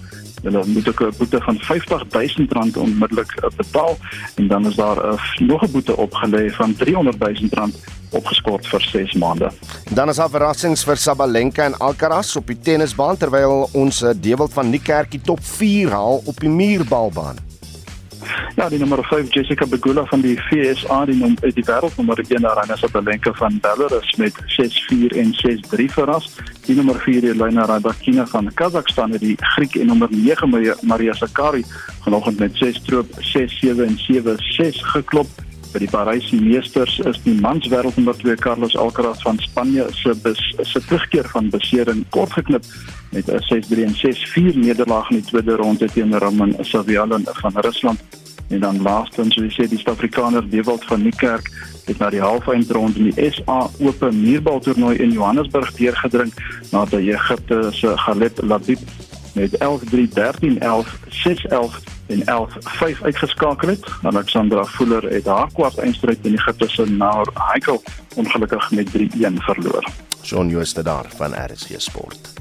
[0.47, 3.97] Hulle moet ook 'n boete van R50 000 onmiddellik eh, betaal
[4.35, 7.71] en dan is daar uh, nog 'n boete opgelê van R300 000
[8.11, 9.51] opgeskort vir 6 maande.
[9.91, 14.53] Dan is daar verrassings vir Sabalenka en Alcaraz op die tennisbaan terwyl ons eh, Dewald
[14.53, 17.46] van Niekerk die top 4 haal op die muurbalbaan.
[18.57, 22.77] Ja, die nommer 5 Jessica Begula van die FSA die nom die wêreldnommer 1 Arina
[22.77, 26.31] Sabalenka van Belarus met 6-4 en 6-3 verras.
[26.67, 31.65] Die nommer 4 Elena Rybakina van Kazakhstan het die Griek en nommer 9 Maria Sakkari
[32.03, 35.46] vanoggend met 6 stroop 6-7 en 7-6 geklop.
[35.77, 40.15] By die Paryse Meesters is die mans wêreldnommer 2 Carlos Alcaraz van Spanje se
[40.65, 42.65] se terugkeer van besering kort geknip
[43.13, 48.01] met 'n 6-3 en 6-4 nederlaag in die tweede ronde teen Roman Savialan van Rusland.
[48.49, 51.51] En dan laastens, soos jy sê, die Suid-Afrikaner Dewald van Niekerk
[51.85, 56.33] het na die halfeindronde in die SA Ope Muurbal-toernooi in Johannesburg deurgedring
[56.71, 58.81] nadat Egipte se Khaled Labib
[59.35, 63.87] met 11-3, 13-11, 6-11 en 11-5 uitgeskakel het.
[64.03, 67.83] Alexandra Fuller het haar kwart eindstryd in Egipte se Naur Heikel
[68.15, 68.93] ongelukkig met 3-1
[69.35, 69.89] verloor.
[70.23, 72.35] Shaun Jooste daar van RSG Sport.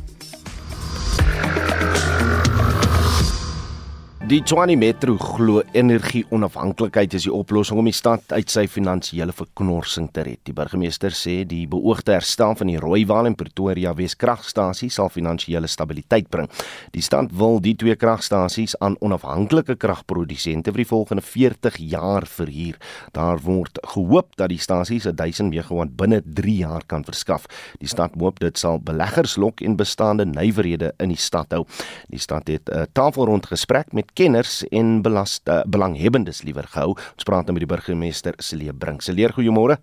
[4.26, 9.30] Die Tshwane Metro glo energie onafhanklikheid is die oplossing om die stad uit sy finansiële
[9.38, 10.39] verknorsing te red.
[10.49, 16.32] Die burgemeester sê die beoogde herstel van die Rooiwal en Pretoria Weskragstasie sal finansiële stabiliteit
[16.34, 16.49] bring.
[16.95, 22.82] Die stad wil die twee kragstasies aan onafhanklike kragprodusente vir die volgende 40 jaar verhuur.
[23.13, 27.45] Daar word gehoop dat die stasies 1000 megawatt binne 3 jaar kan verskaf.
[27.78, 31.67] Die stad hoop dit sal beleggers lok en bestaande nywerhede in die stad hou.
[32.09, 36.95] Die stad het 'n tafelrond gesprek met kenners en belast, uh, belanghebbendes liewer gehou.
[36.95, 39.03] Ons praat nou met die burgemeester Celie Brink.
[39.05, 39.78] Celie, goeiemôre.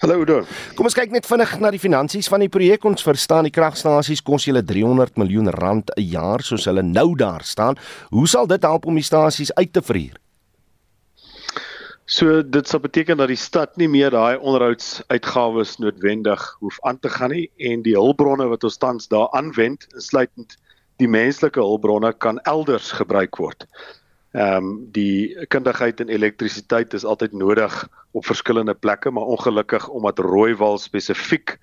[0.00, 0.40] Hallo Oudo.
[0.76, 2.84] Kom ons kyk net vinnig na die finansies van die projek.
[2.88, 7.44] Ons verstaan die kragstasies kos julle 300 miljoen rand 'n jaar soos hulle nou daar
[7.44, 7.76] staan.
[8.10, 10.16] Hoe sal dit help om die stasies uit te verhuur?
[12.10, 17.08] So dit sal beteken dat die stad nie meer daai onderhoudsuitgawes noodwendig hoef aan te
[17.08, 20.56] gaan nie en die hulpbronne wat ons tans daar aanwend, insluitend
[21.00, 23.66] die menslike hulpbronne kan elders gebruik word.
[24.30, 27.74] Ehm um, die kundigheid en elektrisiteit is altyd nodig
[28.14, 31.56] op verskillende plekke, maar ongelukkig omdat Rooiwal spesifiek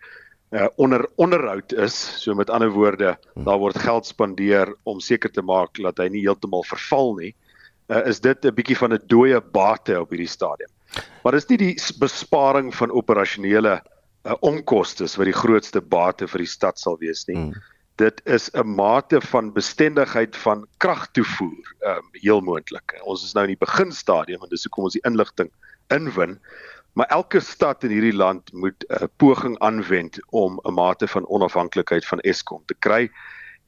[0.52, 5.42] uh, onder onderhoud is, so met ander woorde, daar word geld spandeer om seker te
[5.42, 7.32] maak dat hy nie heeltemal verval nie,
[7.88, 10.72] uh, is dit 'n bietjie van 'n dooie bate op hierdie stadium.
[11.24, 16.52] Maar dis nie die besparing van operasionele uh, onkoste wat die grootste bate vir die
[16.52, 17.36] stad sal wees nie.
[17.38, 17.54] Hmm
[17.98, 23.00] dit is 'n mate van bestendigheid van kragtoevoer ehm um, heel moontlik.
[23.04, 25.52] Ons is nou in die beginstadium en dis hoekom ons die inligting
[25.88, 26.40] inwin.
[26.94, 31.28] Maar elke stad in hierdie land moet 'n uh, poging aanwend om 'n mate van
[31.28, 33.10] onafhanklikheid van Eskom te kry.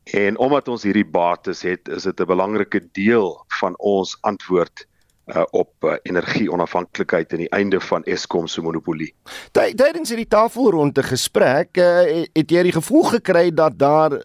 [0.04, 4.88] En omdat ons hierdie bates het, is dit 'n belangrike deel van ons antwoord
[5.30, 9.14] uh, op uh, energie onafhanklikheid en die einde van Eskom se monopolie.
[9.52, 14.20] Tydens hierdie tafelronde gesprek uh, het jy die gevoel gekry dat daar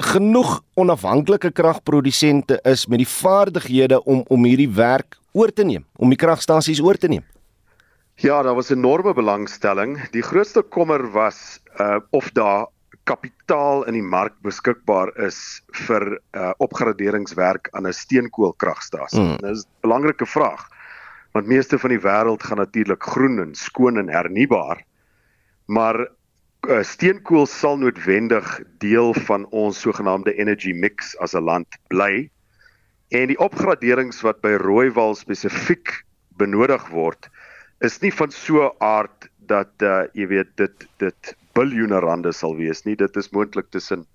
[0.00, 6.08] genoeg onafhanklike kragprodusente is met die vaardighede om om hierdie werk oor te neem, om
[6.10, 7.24] die kragstasies oor te neem.
[8.20, 9.96] Ja, daar was enorme belangstelling.
[10.12, 12.66] Die grootste kommer was uh of daar
[13.10, 15.38] kapitaal in die mark beskikbaar is
[15.88, 19.20] vir uh, opgraderingswerk aan 'n steenkoolkragstasie.
[19.20, 19.40] Mm.
[19.42, 20.68] Dit is 'n belangrike vraag
[21.32, 24.82] want meeste van die wêreld gaan natuurlik groen en skoon en hernubaar.
[25.66, 26.00] Maar
[26.68, 32.30] uh, steenkool sal noodwendig deel van ons sogenaamde energy mix as 'n land bly.
[33.08, 36.04] En die opgraderings wat by Rooiwal spesifiek
[36.36, 37.30] benodig word,
[37.80, 42.84] is nie van so aard dat uh, jy weet dit dit biljoene rande sal wees
[42.86, 42.96] nie.
[42.96, 44.06] Dit is moontlik tussen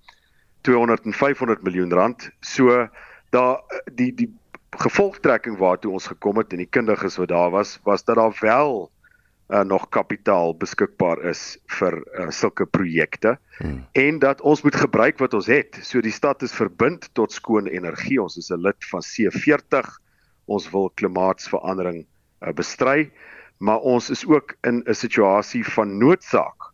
[0.66, 2.30] 200 en 500 miljoen rand.
[2.40, 2.88] So
[3.30, 3.62] daar
[3.94, 4.30] die die
[4.76, 8.90] gevolgtrekking waartoe ons gekom het en die kundiges wat daar was, was dat daar wel
[9.48, 13.84] uh, nog kapitaal beskikbaar is vir uh, sulke projekte hmm.
[13.92, 15.78] en dat ons moet gebruik wat ons het.
[15.82, 18.18] So die stad is verbind tot skoon energie.
[18.22, 19.96] Ons is 'n lid van C40.
[20.46, 23.10] Ons wil klimaatsverandering uh, bestry,
[23.58, 26.65] maar ons is ook in 'n situasie van noodsaak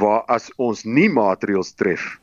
[0.00, 2.16] waar as ons nie maatreëls tref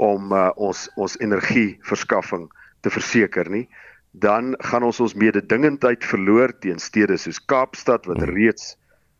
[0.00, 2.48] om uh, ons ons energieverskaffing
[2.80, 3.66] te verseker nie,
[4.12, 8.36] dan gaan ons ons mededingendheid verloor teen stede soos Kaapstad wat hmm.
[8.36, 8.76] reeds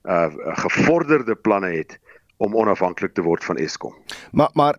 [0.08, 1.98] uh gevorderde planne het
[2.40, 3.92] om onafhanklik te word van Eskom.
[4.32, 4.78] Maar maar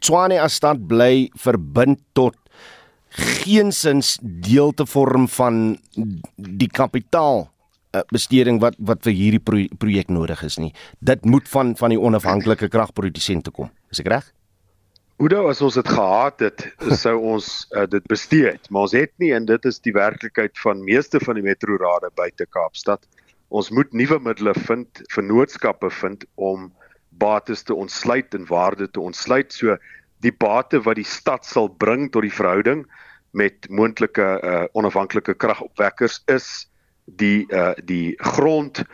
[0.00, 2.34] Tshwane as stad bly verbind tot
[3.14, 5.78] geensins deel te vorm van
[6.36, 7.46] die kapitaal
[7.94, 10.72] uh, besteding wat wat vir hierdie pro projek nodig is nie.
[11.00, 13.70] Dit moet van van die onafhanklike kragprodusente kom.
[13.90, 14.28] Is ek reg?
[15.20, 16.62] Oudo, as ons dit gehad het,
[16.96, 20.54] sou ons uh, dit bestee het, maar ons het nie en dit is die werklikheid
[20.62, 23.04] van meeste van die metrorade buite Kaapstad.
[23.52, 26.70] Ons moet nuwe middele vind, vennootskappe vind om
[27.20, 29.52] bates te ontsluit en waarde te ontsluit.
[29.52, 29.76] So
[30.24, 32.86] die bate wat die stad sal bring tot die verhouding
[33.36, 36.69] met moontlike uh, onafhanklike kragopwekkers is
[37.16, 38.84] die uh die grond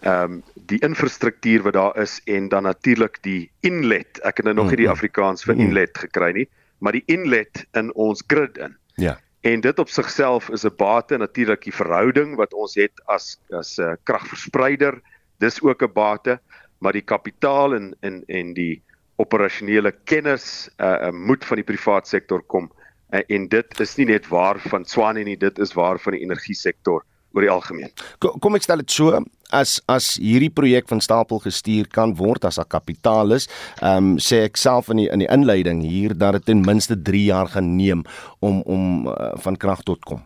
[0.00, 4.18] ehm um, die infrastruktuur wat daar is en dan natuurlik die inlet.
[4.22, 6.48] Ek het nou nog nie die Afrikaans vir inlet gekry nie,
[6.78, 8.76] maar die inlet in ons grid in.
[8.96, 9.16] Ja.
[9.40, 13.78] En dit op sigself is 'n bate natuurlik die verhouding wat ons het as as
[13.78, 15.00] 'n uh, kragverspreider.
[15.38, 16.40] Dis ook 'n bate,
[16.78, 18.82] maar die kapitaal en en en die
[19.16, 22.70] operasionele kennis uh, uh moet van die privaat sektor kom.
[23.10, 26.22] Uh, en dit is nie net waar van Swane nie, dit is waar van die
[26.22, 27.04] energie sektor
[27.36, 27.92] oor die algemeen.
[28.18, 29.20] Kom, kom ek stel dit so
[29.54, 33.46] as as hierdie projek van stapel gestuur kan word as 'n kapitalis,
[33.82, 36.96] ehm um, sê ek self in die in die inleiding hier dat dit ten minste
[36.96, 38.04] 3 jaar gaan neem
[38.40, 40.22] om om uh, van krag tot kom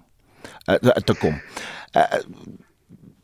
[0.68, 1.40] uh, te kom.
[1.92, 2.06] Uh,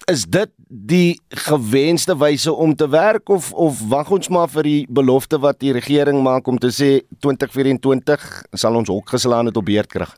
[0.07, 4.87] is dit die gewenste wyse om te werk of of wag ons maar vir die
[4.91, 9.67] belofte wat die regering maak om te sê 2024 sal ons hok geslaan het op
[9.67, 10.15] beerdkrag?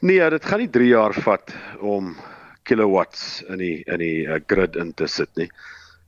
[0.00, 1.50] Nee, dit gaan nie 3 jaar vat
[1.82, 2.12] om
[2.70, 5.48] kilowatts in die in die uh, grid in te sit nie.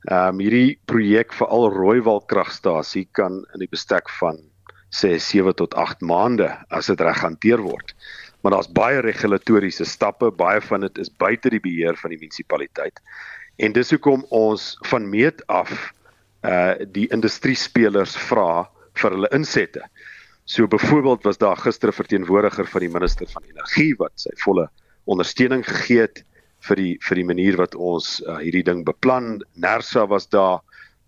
[0.07, 4.39] Ehm um, hierdie projek vir al Rooiwal kragstasie kan in die bestek van
[4.95, 7.91] sê 7 tot 8 maande as dit reg hanteer word.
[8.43, 13.03] Maar daar's baie regulatoriese stappe, baie van dit is buite die beheer van die munisipaliteit.
[13.59, 15.75] En dis hoekom ons van meet af
[16.47, 18.71] uh die industrie spelers vra
[19.03, 19.83] vir hulle insette.
[20.51, 24.71] So byvoorbeeld was daar gister 'n verteenwoordiger van die minister van energie wat sy volle
[25.05, 26.25] ondersteuning gegee het
[26.67, 29.45] vir die vir die manier wat ons uh, hierdie ding beplan.
[29.55, 30.59] Nersa was daar.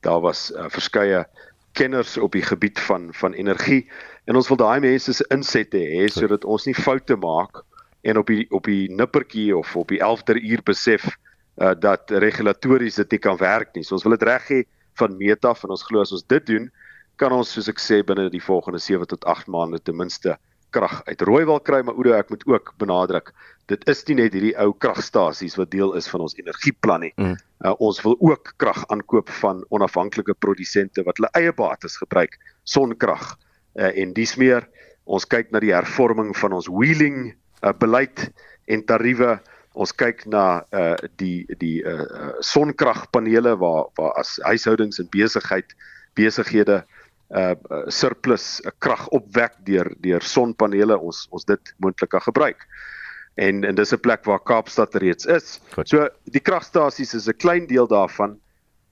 [0.01, 1.27] Daar was uh, verskeie
[1.73, 3.91] kenners op die gebied van van energie
[4.25, 7.65] en ons wil daai mense se insette hê sodat ons nie foute maak
[8.03, 11.09] en op die op die nippertjie of op die 11de uur besef
[11.59, 13.83] uh, dat regulatories dit nie kan werk nie.
[13.83, 14.63] So ons wil dit reg hê
[15.03, 16.71] van meet af en ons glo as ons dit doen,
[17.23, 20.35] kan ons soos ek sê binne die volgende 7 tot 8 maande ten minste
[20.75, 23.31] krag uit Rooiwal kry, maar Oudo ek moet ook benadruk,
[23.71, 27.13] dit is nie net hierdie ou kragstasies wat deel is van ons energieplan nie.
[27.21, 27.37] Mm.
[27.63, 33.29] Uh, ons wil ook krag aankoop van onafhanklike produsente wat hulle eie bates gebruik, sonkrag
[33.79, 34.67] uh, en dis meer.
[35.05, 38.31] Ons kyk na die hervorming van ons wheeling uh, beleid
[38.73, 39.37] en tariewe.
[39.79, 45.77] Ons kyk na uh, die die uh, sonkragpanele waar waar as huishoudings en besigheid
[46.19, 47.01] besighede uh
[47.89, 52.67] surplus uh, krag opwek deur deur sonpanele ons ons dit moontlik kan gebruik.
[53.41, 55.61] En en dis 'n plek waar Kaapstad reeds is.
[55.75, 55.89] Goed.
[55.89, 58.39] So die kragstasies is 'n klein deel daarvan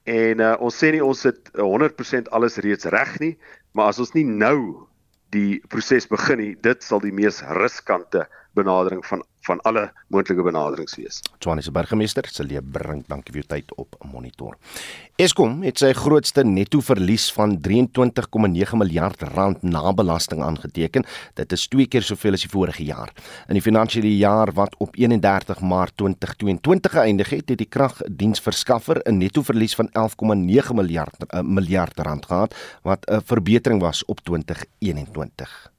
[0.05, 3.39] en uh, ons sê nie ons het 100% alles reeds reg nie,
[3.73, 4.89] maar as ons nie nou
[5.31, 10.97] die proses begin nie, dit sal die mees riskante benadering van van alle moontlike benaderings
[10.99, 11.21] wees.
[11.39, 14.57] Tshwane se burgemeester, Celie Brink, dankie vir jou tyd op monitor.
[15.21, 21.07] Eskom het sy grootste netto verlies van 23,9 miljard rand na belasting aangeteken.
[21.39, 23.13] Dit is twee keer soveel as die vorige jaar.
[23.49, 29.19] In die finansiële jaar wat op 31 Maart 2022 geëindig het, het die kragdiensverskaffer 'n
[29.19, 35.71] netto verlies van 11,9 miljard uh, miljard rand gehad, wat 'n verbetering was op 2021.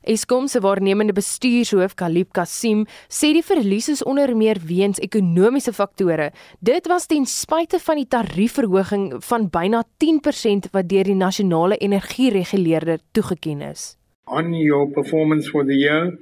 [0.00, 6.30] Eskom se waarnemende bestuurshoof Kalib Kasim sê die verlies is onder meer weens ekonomiese faktore.
[6.64, 13.02] Dit was ten spyte van die tariefverhoging van byna 10% wat deur die nasionale energiereguleerder
[13.12, 13.98] toegeken is.
[14.24, 16.16] On your performance for the year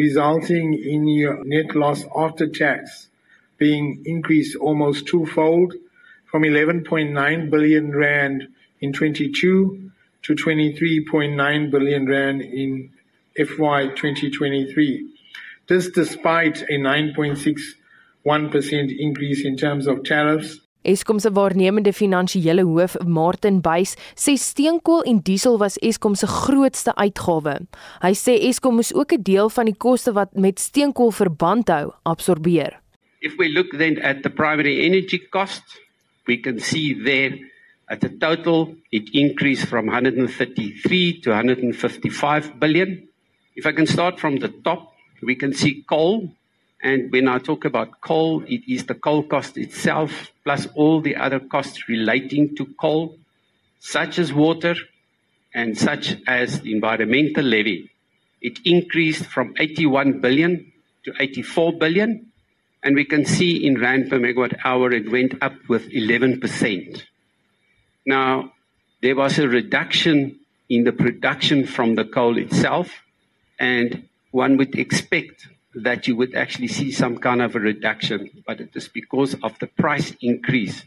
[0.00, 3.10] resulting in your net loss after tax
[3.58, 5.76] being increased almost twofold
[6.24, 8.48] from 11.9 billion rand
[8.80, 9.92] in 22
[10.22, 12.90] to 23.9 billion rand in
[13.36, 15.06] FY 2023.
[15.68, 20.58] This despite a 9.61% increase in terms of tariffs.
[20.82, 26.90] Eskom se waarnemende finansiële hoof Martin Buys sê steenkool en diesel was Eskom se grootste
[26.98, 27.54] uitgawe.
[28.02, 31.92] Hy sê Eskom moes ook 'n deel van die koste wat met steenkool verband hou,
[32.02, 32.80] absorbeer.
[33.20, 35.62] If we look then at the primary energy cost,
[36.26, 37.38] we can see there
[37.86, 43.08] at the total it increased from 133 to 155 billion.
[43.54, 46.32] If I can start from the top, we can see coal.
[46.82, 51.16] And when I talk about coal, it is the coal cost itself plus all the
[51.16, 53.18] other costs relating to coal,
[53.78, 54.74] such as water
[55.54, 57.90] and such as the environmental levy.
[58.40, 60.72] It increased from 81 billion
[61.04, 62.32] to 84 billion.
[62.82, 67.02] And we can see in Rand per megawatt hour, it went up with 11%.
[68.04, 68.52] Now,
[69.02, 73.02] there was a reduction in the production from the coal itself
[73.62, 74.02] and
[74.32, 78.74] one would expect that you would actually see some kind of a reduction, but it
[78.74, 80.84] is because of the price increase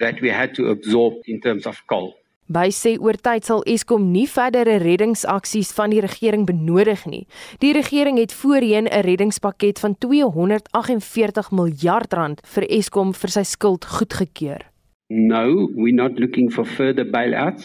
[0.00, 2.14] that we had to absorb in terms of coal.
[2.46, 7.22] By sê oor tyd sal Eskom nie verdere reddingsaksies van die regering benodig nie.
[7.64, 13.84] Die regering het voorheen 'n reddingspakket van 248 miljard rand vir Eskom vir sy skuld
[13.84, 14.60] goedgekeur.
[15.08, 17.64] No, we're not looking for further bailouts.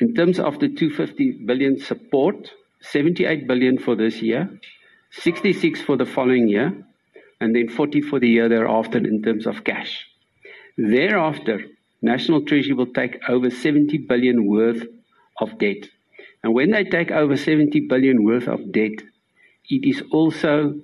[0.00, 2.50] In terms of the 250 billion support,
[2.82, 4.48] 78 billion for this year,
[5.10, 6.72] 66 for the following year,
[7.40, 10.06] and then 40 for the year thereafter in terms of cash.
[10.76, 11.60] Thereafter,
[12.02, 14.86] National Treasury will take over 70 billion worth
[15.40, 15.88] of debt.
[16.42, 19.02] And when they take over 70 billion worth of debt,
[19.68, 20.74] it is also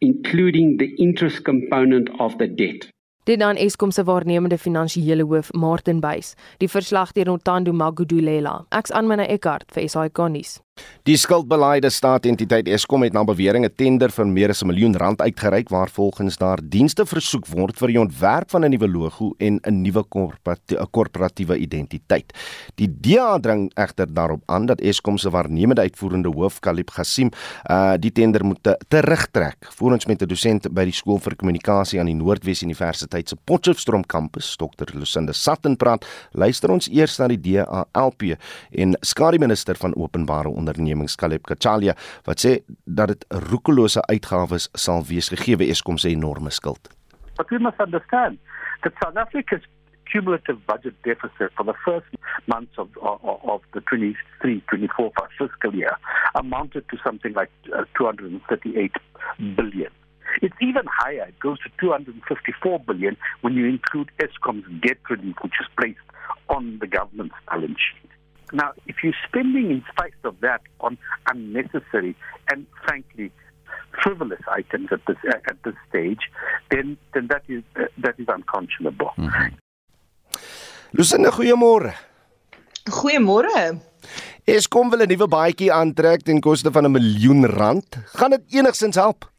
[0.00, 2.88] including the interest component of the debt.
[3.24, 6.34] Dit dan Eskom se waarnemende finansiële hoof Martin Buys.
[6.60, 8.66] Die verslag deur Ntando Magudulela.
[8.68, 10.58] Ek's aan myne Eckart vir SAK nuus.
[11.04, 15.20] Die skuldbeleide staatsentiteit Eskom het na bewering 'n tender vir meer as 'n miljoen rand
[15.20, 19.60] uitgereik waar volgens daar dienste versoek word vir die ontwerp van 'n nuwe logo en
[19.62, 20.02] 'n nuwe
[20.90, 22.32] korporatiewe identiteit.
[22.76, 27.30] Die DA dring egter daarop aan dat Eskom se waarnemende uitvoerende hoof Kalib Gassim
[27.70, 29.56] uh die tender moet terugtrek.
[29.76, 34.06] Voorens met 'n dosent by die skool vir kommunikasie aan die Noordwes Universiteit se Potchefstroom
[34.06, 34.94] kampus, Dr.
[34.94, 36.06] Lucinda Sutton praat.
[36.32, 38.38] Luister ons eers na die DA LP
[38.70, 41.94] en skadu minister van openbare ondernemings Caleb Kachalia
[42.24, 46.90] wat sê dat dit roekelose uitgawes sal wees gegee Eskom se enorme skuld.
[47.36, 48.38] But we must understand
[48.82, 49.64] that South Africa's
[50.10, 52.06] cumulative budget deficit for the first
[52.46, 55.96] months of, of, of the 23-24 fiscal year
[56.34, 58.92] amounted to something like uh, 238
[59.56, 59.90] billion.
[60.42, 61.26] It's even higher.
[61.28, 65.98] It goes to 254 billion when you include Eskom's debt relief, which is placed
[66.48, 68.10] on the government's balance sheet.
[68.52, 70.98] Now, if you're spending in spite of that on
[71.30, 72.16] unnecessary
[72.50, 73.32] and frankly
[74.02, 75.16] frivolous items at this
[75.50, 76.30] at this stage,
[76.70, 79.10] then then that is uh, that is unconscionable.
[79.18, 79.54] Mm-hmm.
[80.92, 81.94] Lucinda, goeiemôre.
[82.86, 83.80] Goeiemôre.
[84.46, 87.96] Eskom wil 'n nuwe baadjie aantrek ten koste van 'n miljoen rand.
[88.18, 89.33] Gaan dit enigsins help?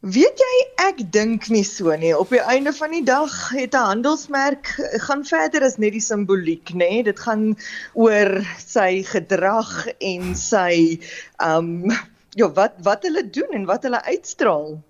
[0.00, 2.14] Weet jy, ek dink nie so nie.
[2.16, 4.72] Op die einde van die dag het 'n handelsmerk
[5.04, 7.04] gaan verder as net die simboliek, nê?
[7.04, 7.52] Dit gaan
[7.92, 9.68] oor sy gedrag
[10.00, 10.96] en sy
[11.36, 11.92] ehm um,
[12.32, 14.80] ja, wat wat hulle doen en wat hulle uitstraal.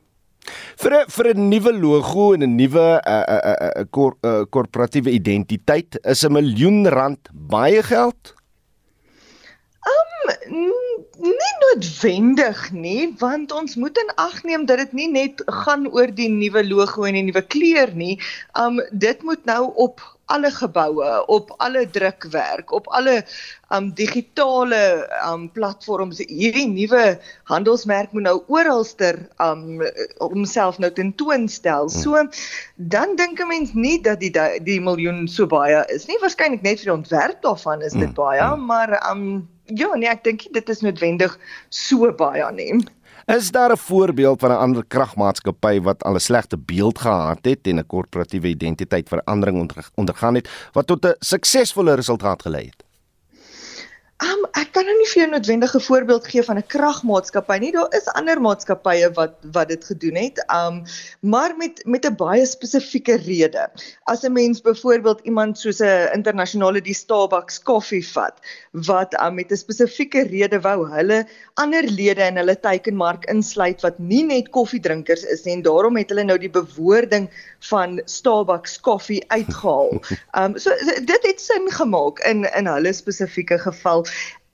[0.78, 4.12] Vir 'n vir 'n nuwe logo en 'n nuwe 'n uh, 'n uh, 'n uh,
[4.22, 8.34] uh, korporatiewe identiteit is 'n miljoen rand baie geld.
[9.82, 10.80] Um
[11.23, 16.12] nie noodwendig nie, want ons moet in ag neem dat dit nie net gaan oor
[16.14, 18.16] die nuwe logo en die nuwe kleur nie.
[18.59, 23.21] Um dit moet nou op alle geboue, op alle drukwerk, op alle
[23.75, 27.18] um digitale um platforms hierdie nuwe
[27.51, 29.83] handelsmerk moet nou oralster um
[30.23, 31.91] homself nou tentoonstel.
[31.91, 32.01] Hmm.
[32.01, 32.25] So
[32.77, 34.33] dan dink 'n mens nie dat die
[34.64, 36.18] die miljoen so baie is nie.
[36.23, 38.14] Waarskynlik net vir die ontwerp daarvan is dit hmm.
[38.14, 41.37] baie, maar um Ja, nee, ek dink dit is noodwendig
[41.68, 42.83] so baie aanneem.
[43.31, 47.66] Is daar 'n voorbeeld van 'n ander kragmaatskappy wat al 'n slegte beeld gehad het
[47.66, 52.89] en 'n korporatiewe identiteit verandering ondergaan het wat tot 'n suksesvolle resultaat gelei het?
[54.21, 57.71] Um, ek kan nou nie vir jou noodwendige voorbeeld gee van 'n kragmaatskappy nie.
[57.73, 60.43] Daar is ander maatskappye wat wat dit gedoen het.
[60.53, 60.83] Um
[61.21, 63.71] maar met met 'n baie spesifieke rede.
[64.05, 68.37] As 'n mens byvoorbeeld iemand soos 'n internasionale die Starbucks koffie vat
[68.73, 73.99] wat um, met 'n spesifieke rede wou hulle ander lede in hulle teikenmark insluit wat
[73.99, 79.25] nie net koffiedrinkers is nie en daarom het hulle nou die bewoording van Starbucks koffie
[79.29, 80.01] uitgehaal.
[80.41, 80.71] Um so
[81.05, 84.09] dit het sin gemaak in in hulle spesifieke geval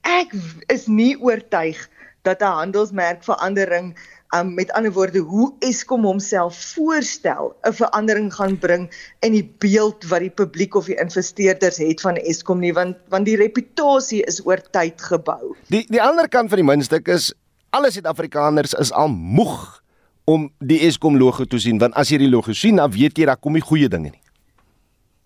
[0.07, 0.35] ek
[0.73, 1.89] is nie oortuig
[2.23, 3.95] dat 'n handelsmerk verandering
[4.35, 8.91] um, met ander woorde hoe Eskom homself voorstel 'n verandering gaan bring
[9.21, 13.27] in die beeld wat die publiek of die investeerders het van Eskom nie want want
[13.27, 15.57] die reputasie is oor tyd gebou.
[15.69, 17.35] Die die ander kant van die muntstuk is
[17.71, 19.83] alle Suid-Afrikaners is al moeg
[20.25, 23.27] om die Eskom logo te sien want as jy die logo sien dan weet jy
[23.27, 24.26] daar kom nie goeie dinge nie.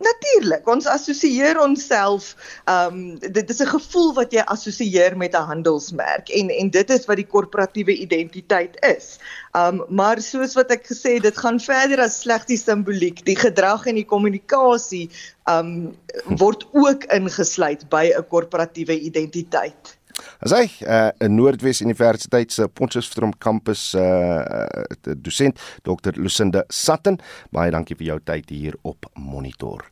[0.01, 2.31] Natuurlik, ons assosieer onsself
[2.65, 6.91] ehm um, dit is 'n gevoel wat jy assosieer met 'n handelsmerk en en dit
[6.97, 9.19] is wat die korporatiewe identiteit is.
[9.53, 13.21] Ehm um, maar soos wat ek gesê het, dit gaan verder as slegs die simboliek,
[13.29, 15.11] die gedrag en die kommunikasie
[15.45, 20.00] ehm um, word ook ingesluit by 'n korporatiewe identiteit.
[20.41, 27.19] As hy uh, in Noordwes Universiteit se Potchefstroom kampus uh, uh dosent Dr Lucinda Sutton,
[27.53, 29.87] baie dankie vir jou tyd hier op Monitor.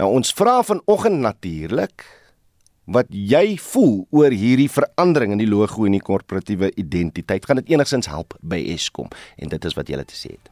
[0.00, 2.04] Nou ons vra vanoggend natuurlik
[2.90, 7.46] wat jy voel oor hierdie verandering in die logo en die korporatiewe identiteit.
[7.46, 9.10] Gaan dit enigstens help by Eskom?
[9.38, 10.50] En dit is wat jy gesê het.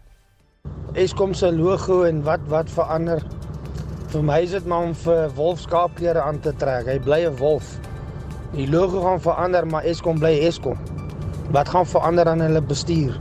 [0.95, 3.25] Eskom se logo en wat wat verander?
[4.11, 6.87] Vir my is dit maar om vir wolfskaapklere aan te trek.
[6.87, 7.79] Hy bly 'n wolf.
[8.51, 10.79] Die logo gaan verander, maar Eskom bly Eskom.
[11.55, 13.15] Wat gaan verander aan hulle bestuur?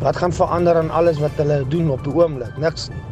[0.00, 2.56] Wat gaan verander aan alles wat hulle doen op die oomblik?
[2.58, 3.02] Niks nie.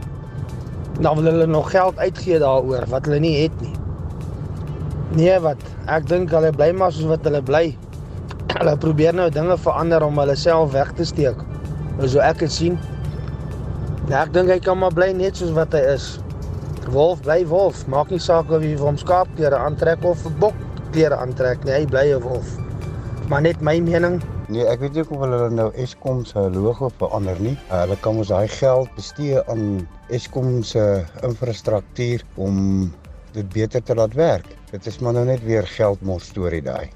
[0.98, 3.74] Nou wil hulle nog geld uitgee daaroor wat hulle nie het nie.
[5.14, 5.62] Nee, wat?
[5.86, 7.70] Ek dink hulle bly maar soos wat hulle bly.
[8.58, 11.38] Hulle probeer nou dinge verander om hulle self weg te steek.
[12.02, 12.80] So ek het sien.
[14.10, 16.16] Ja, ek dink hy kan maar bly net soos wat hy is.
[16.90, 20.56] Wolf bly wolf, maak nie saak of hy hom skaapklere aantrek of 'n bok
[20.98, 21.76] klere aantrek nie.
[21.76, 22.48] Hy bly 'n wolf.
[23.30, 24.18] Maar net my mening.
[24.48, 27.56] Nee, ek weet nie of hulle nou Eskom se logo verander nie.
[27.68, 32.90] Uh, hulle kan ons daai geld bestee aan Eskom se infrastruktuur om
[33.32, 34.46] dit beter te laat werk.
[34.72, 36.88] Dit is maar nou net weer geldmos storie daai.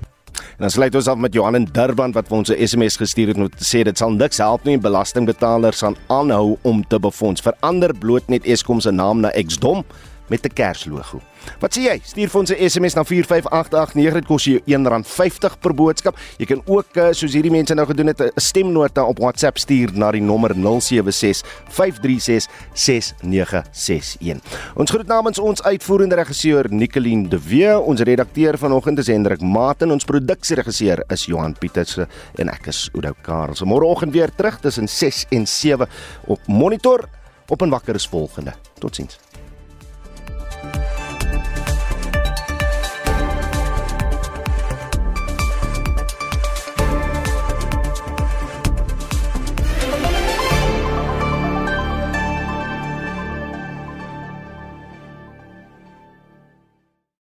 [0.57, 3.29] En dan sluit ons af met Johan in Durban wat vir ons 'n SMS gestuur
[3.29, 7.43] het om te sê dit sal niks help nie belastingbetalers gaan aanhou om te befonds.
[7.43, 9.85] Verander bloot net Eskom se naam na Exdom
[10.33, 11.21] met 'n Kerslogo.
[11.61, 12.01] Wat sê jy?
[12.05, 14.15] Stuur vir ons 'n SMS na 45889.
[14.15, 16.17] Dit kos jou R1.50 per boodskap.
[16.39, 19.91] Jy kan ook eh, soos hierdie mense nou gedoen het 'n stemnota op WhatsApp stuur
[19.95, 24.41] na die nommer 076 536 6961.
[24.75, 29.83] Ons groet namens ons uitvoerende regisseur Nicoline de Wee, ons redakteur vanoggend is Hendrik Maat
[29.83, 33.55] en ons produksieregisseur is Johan Pieterse en ek is Oudo Karel.
[33.55, 35.89] So môreoggend weer terug tussen 6 en 7
[36.27, 37.09] op Monitor
[37.49, 38.53] op en wakker is volgende.
[38.79, 39.19] Totsiens.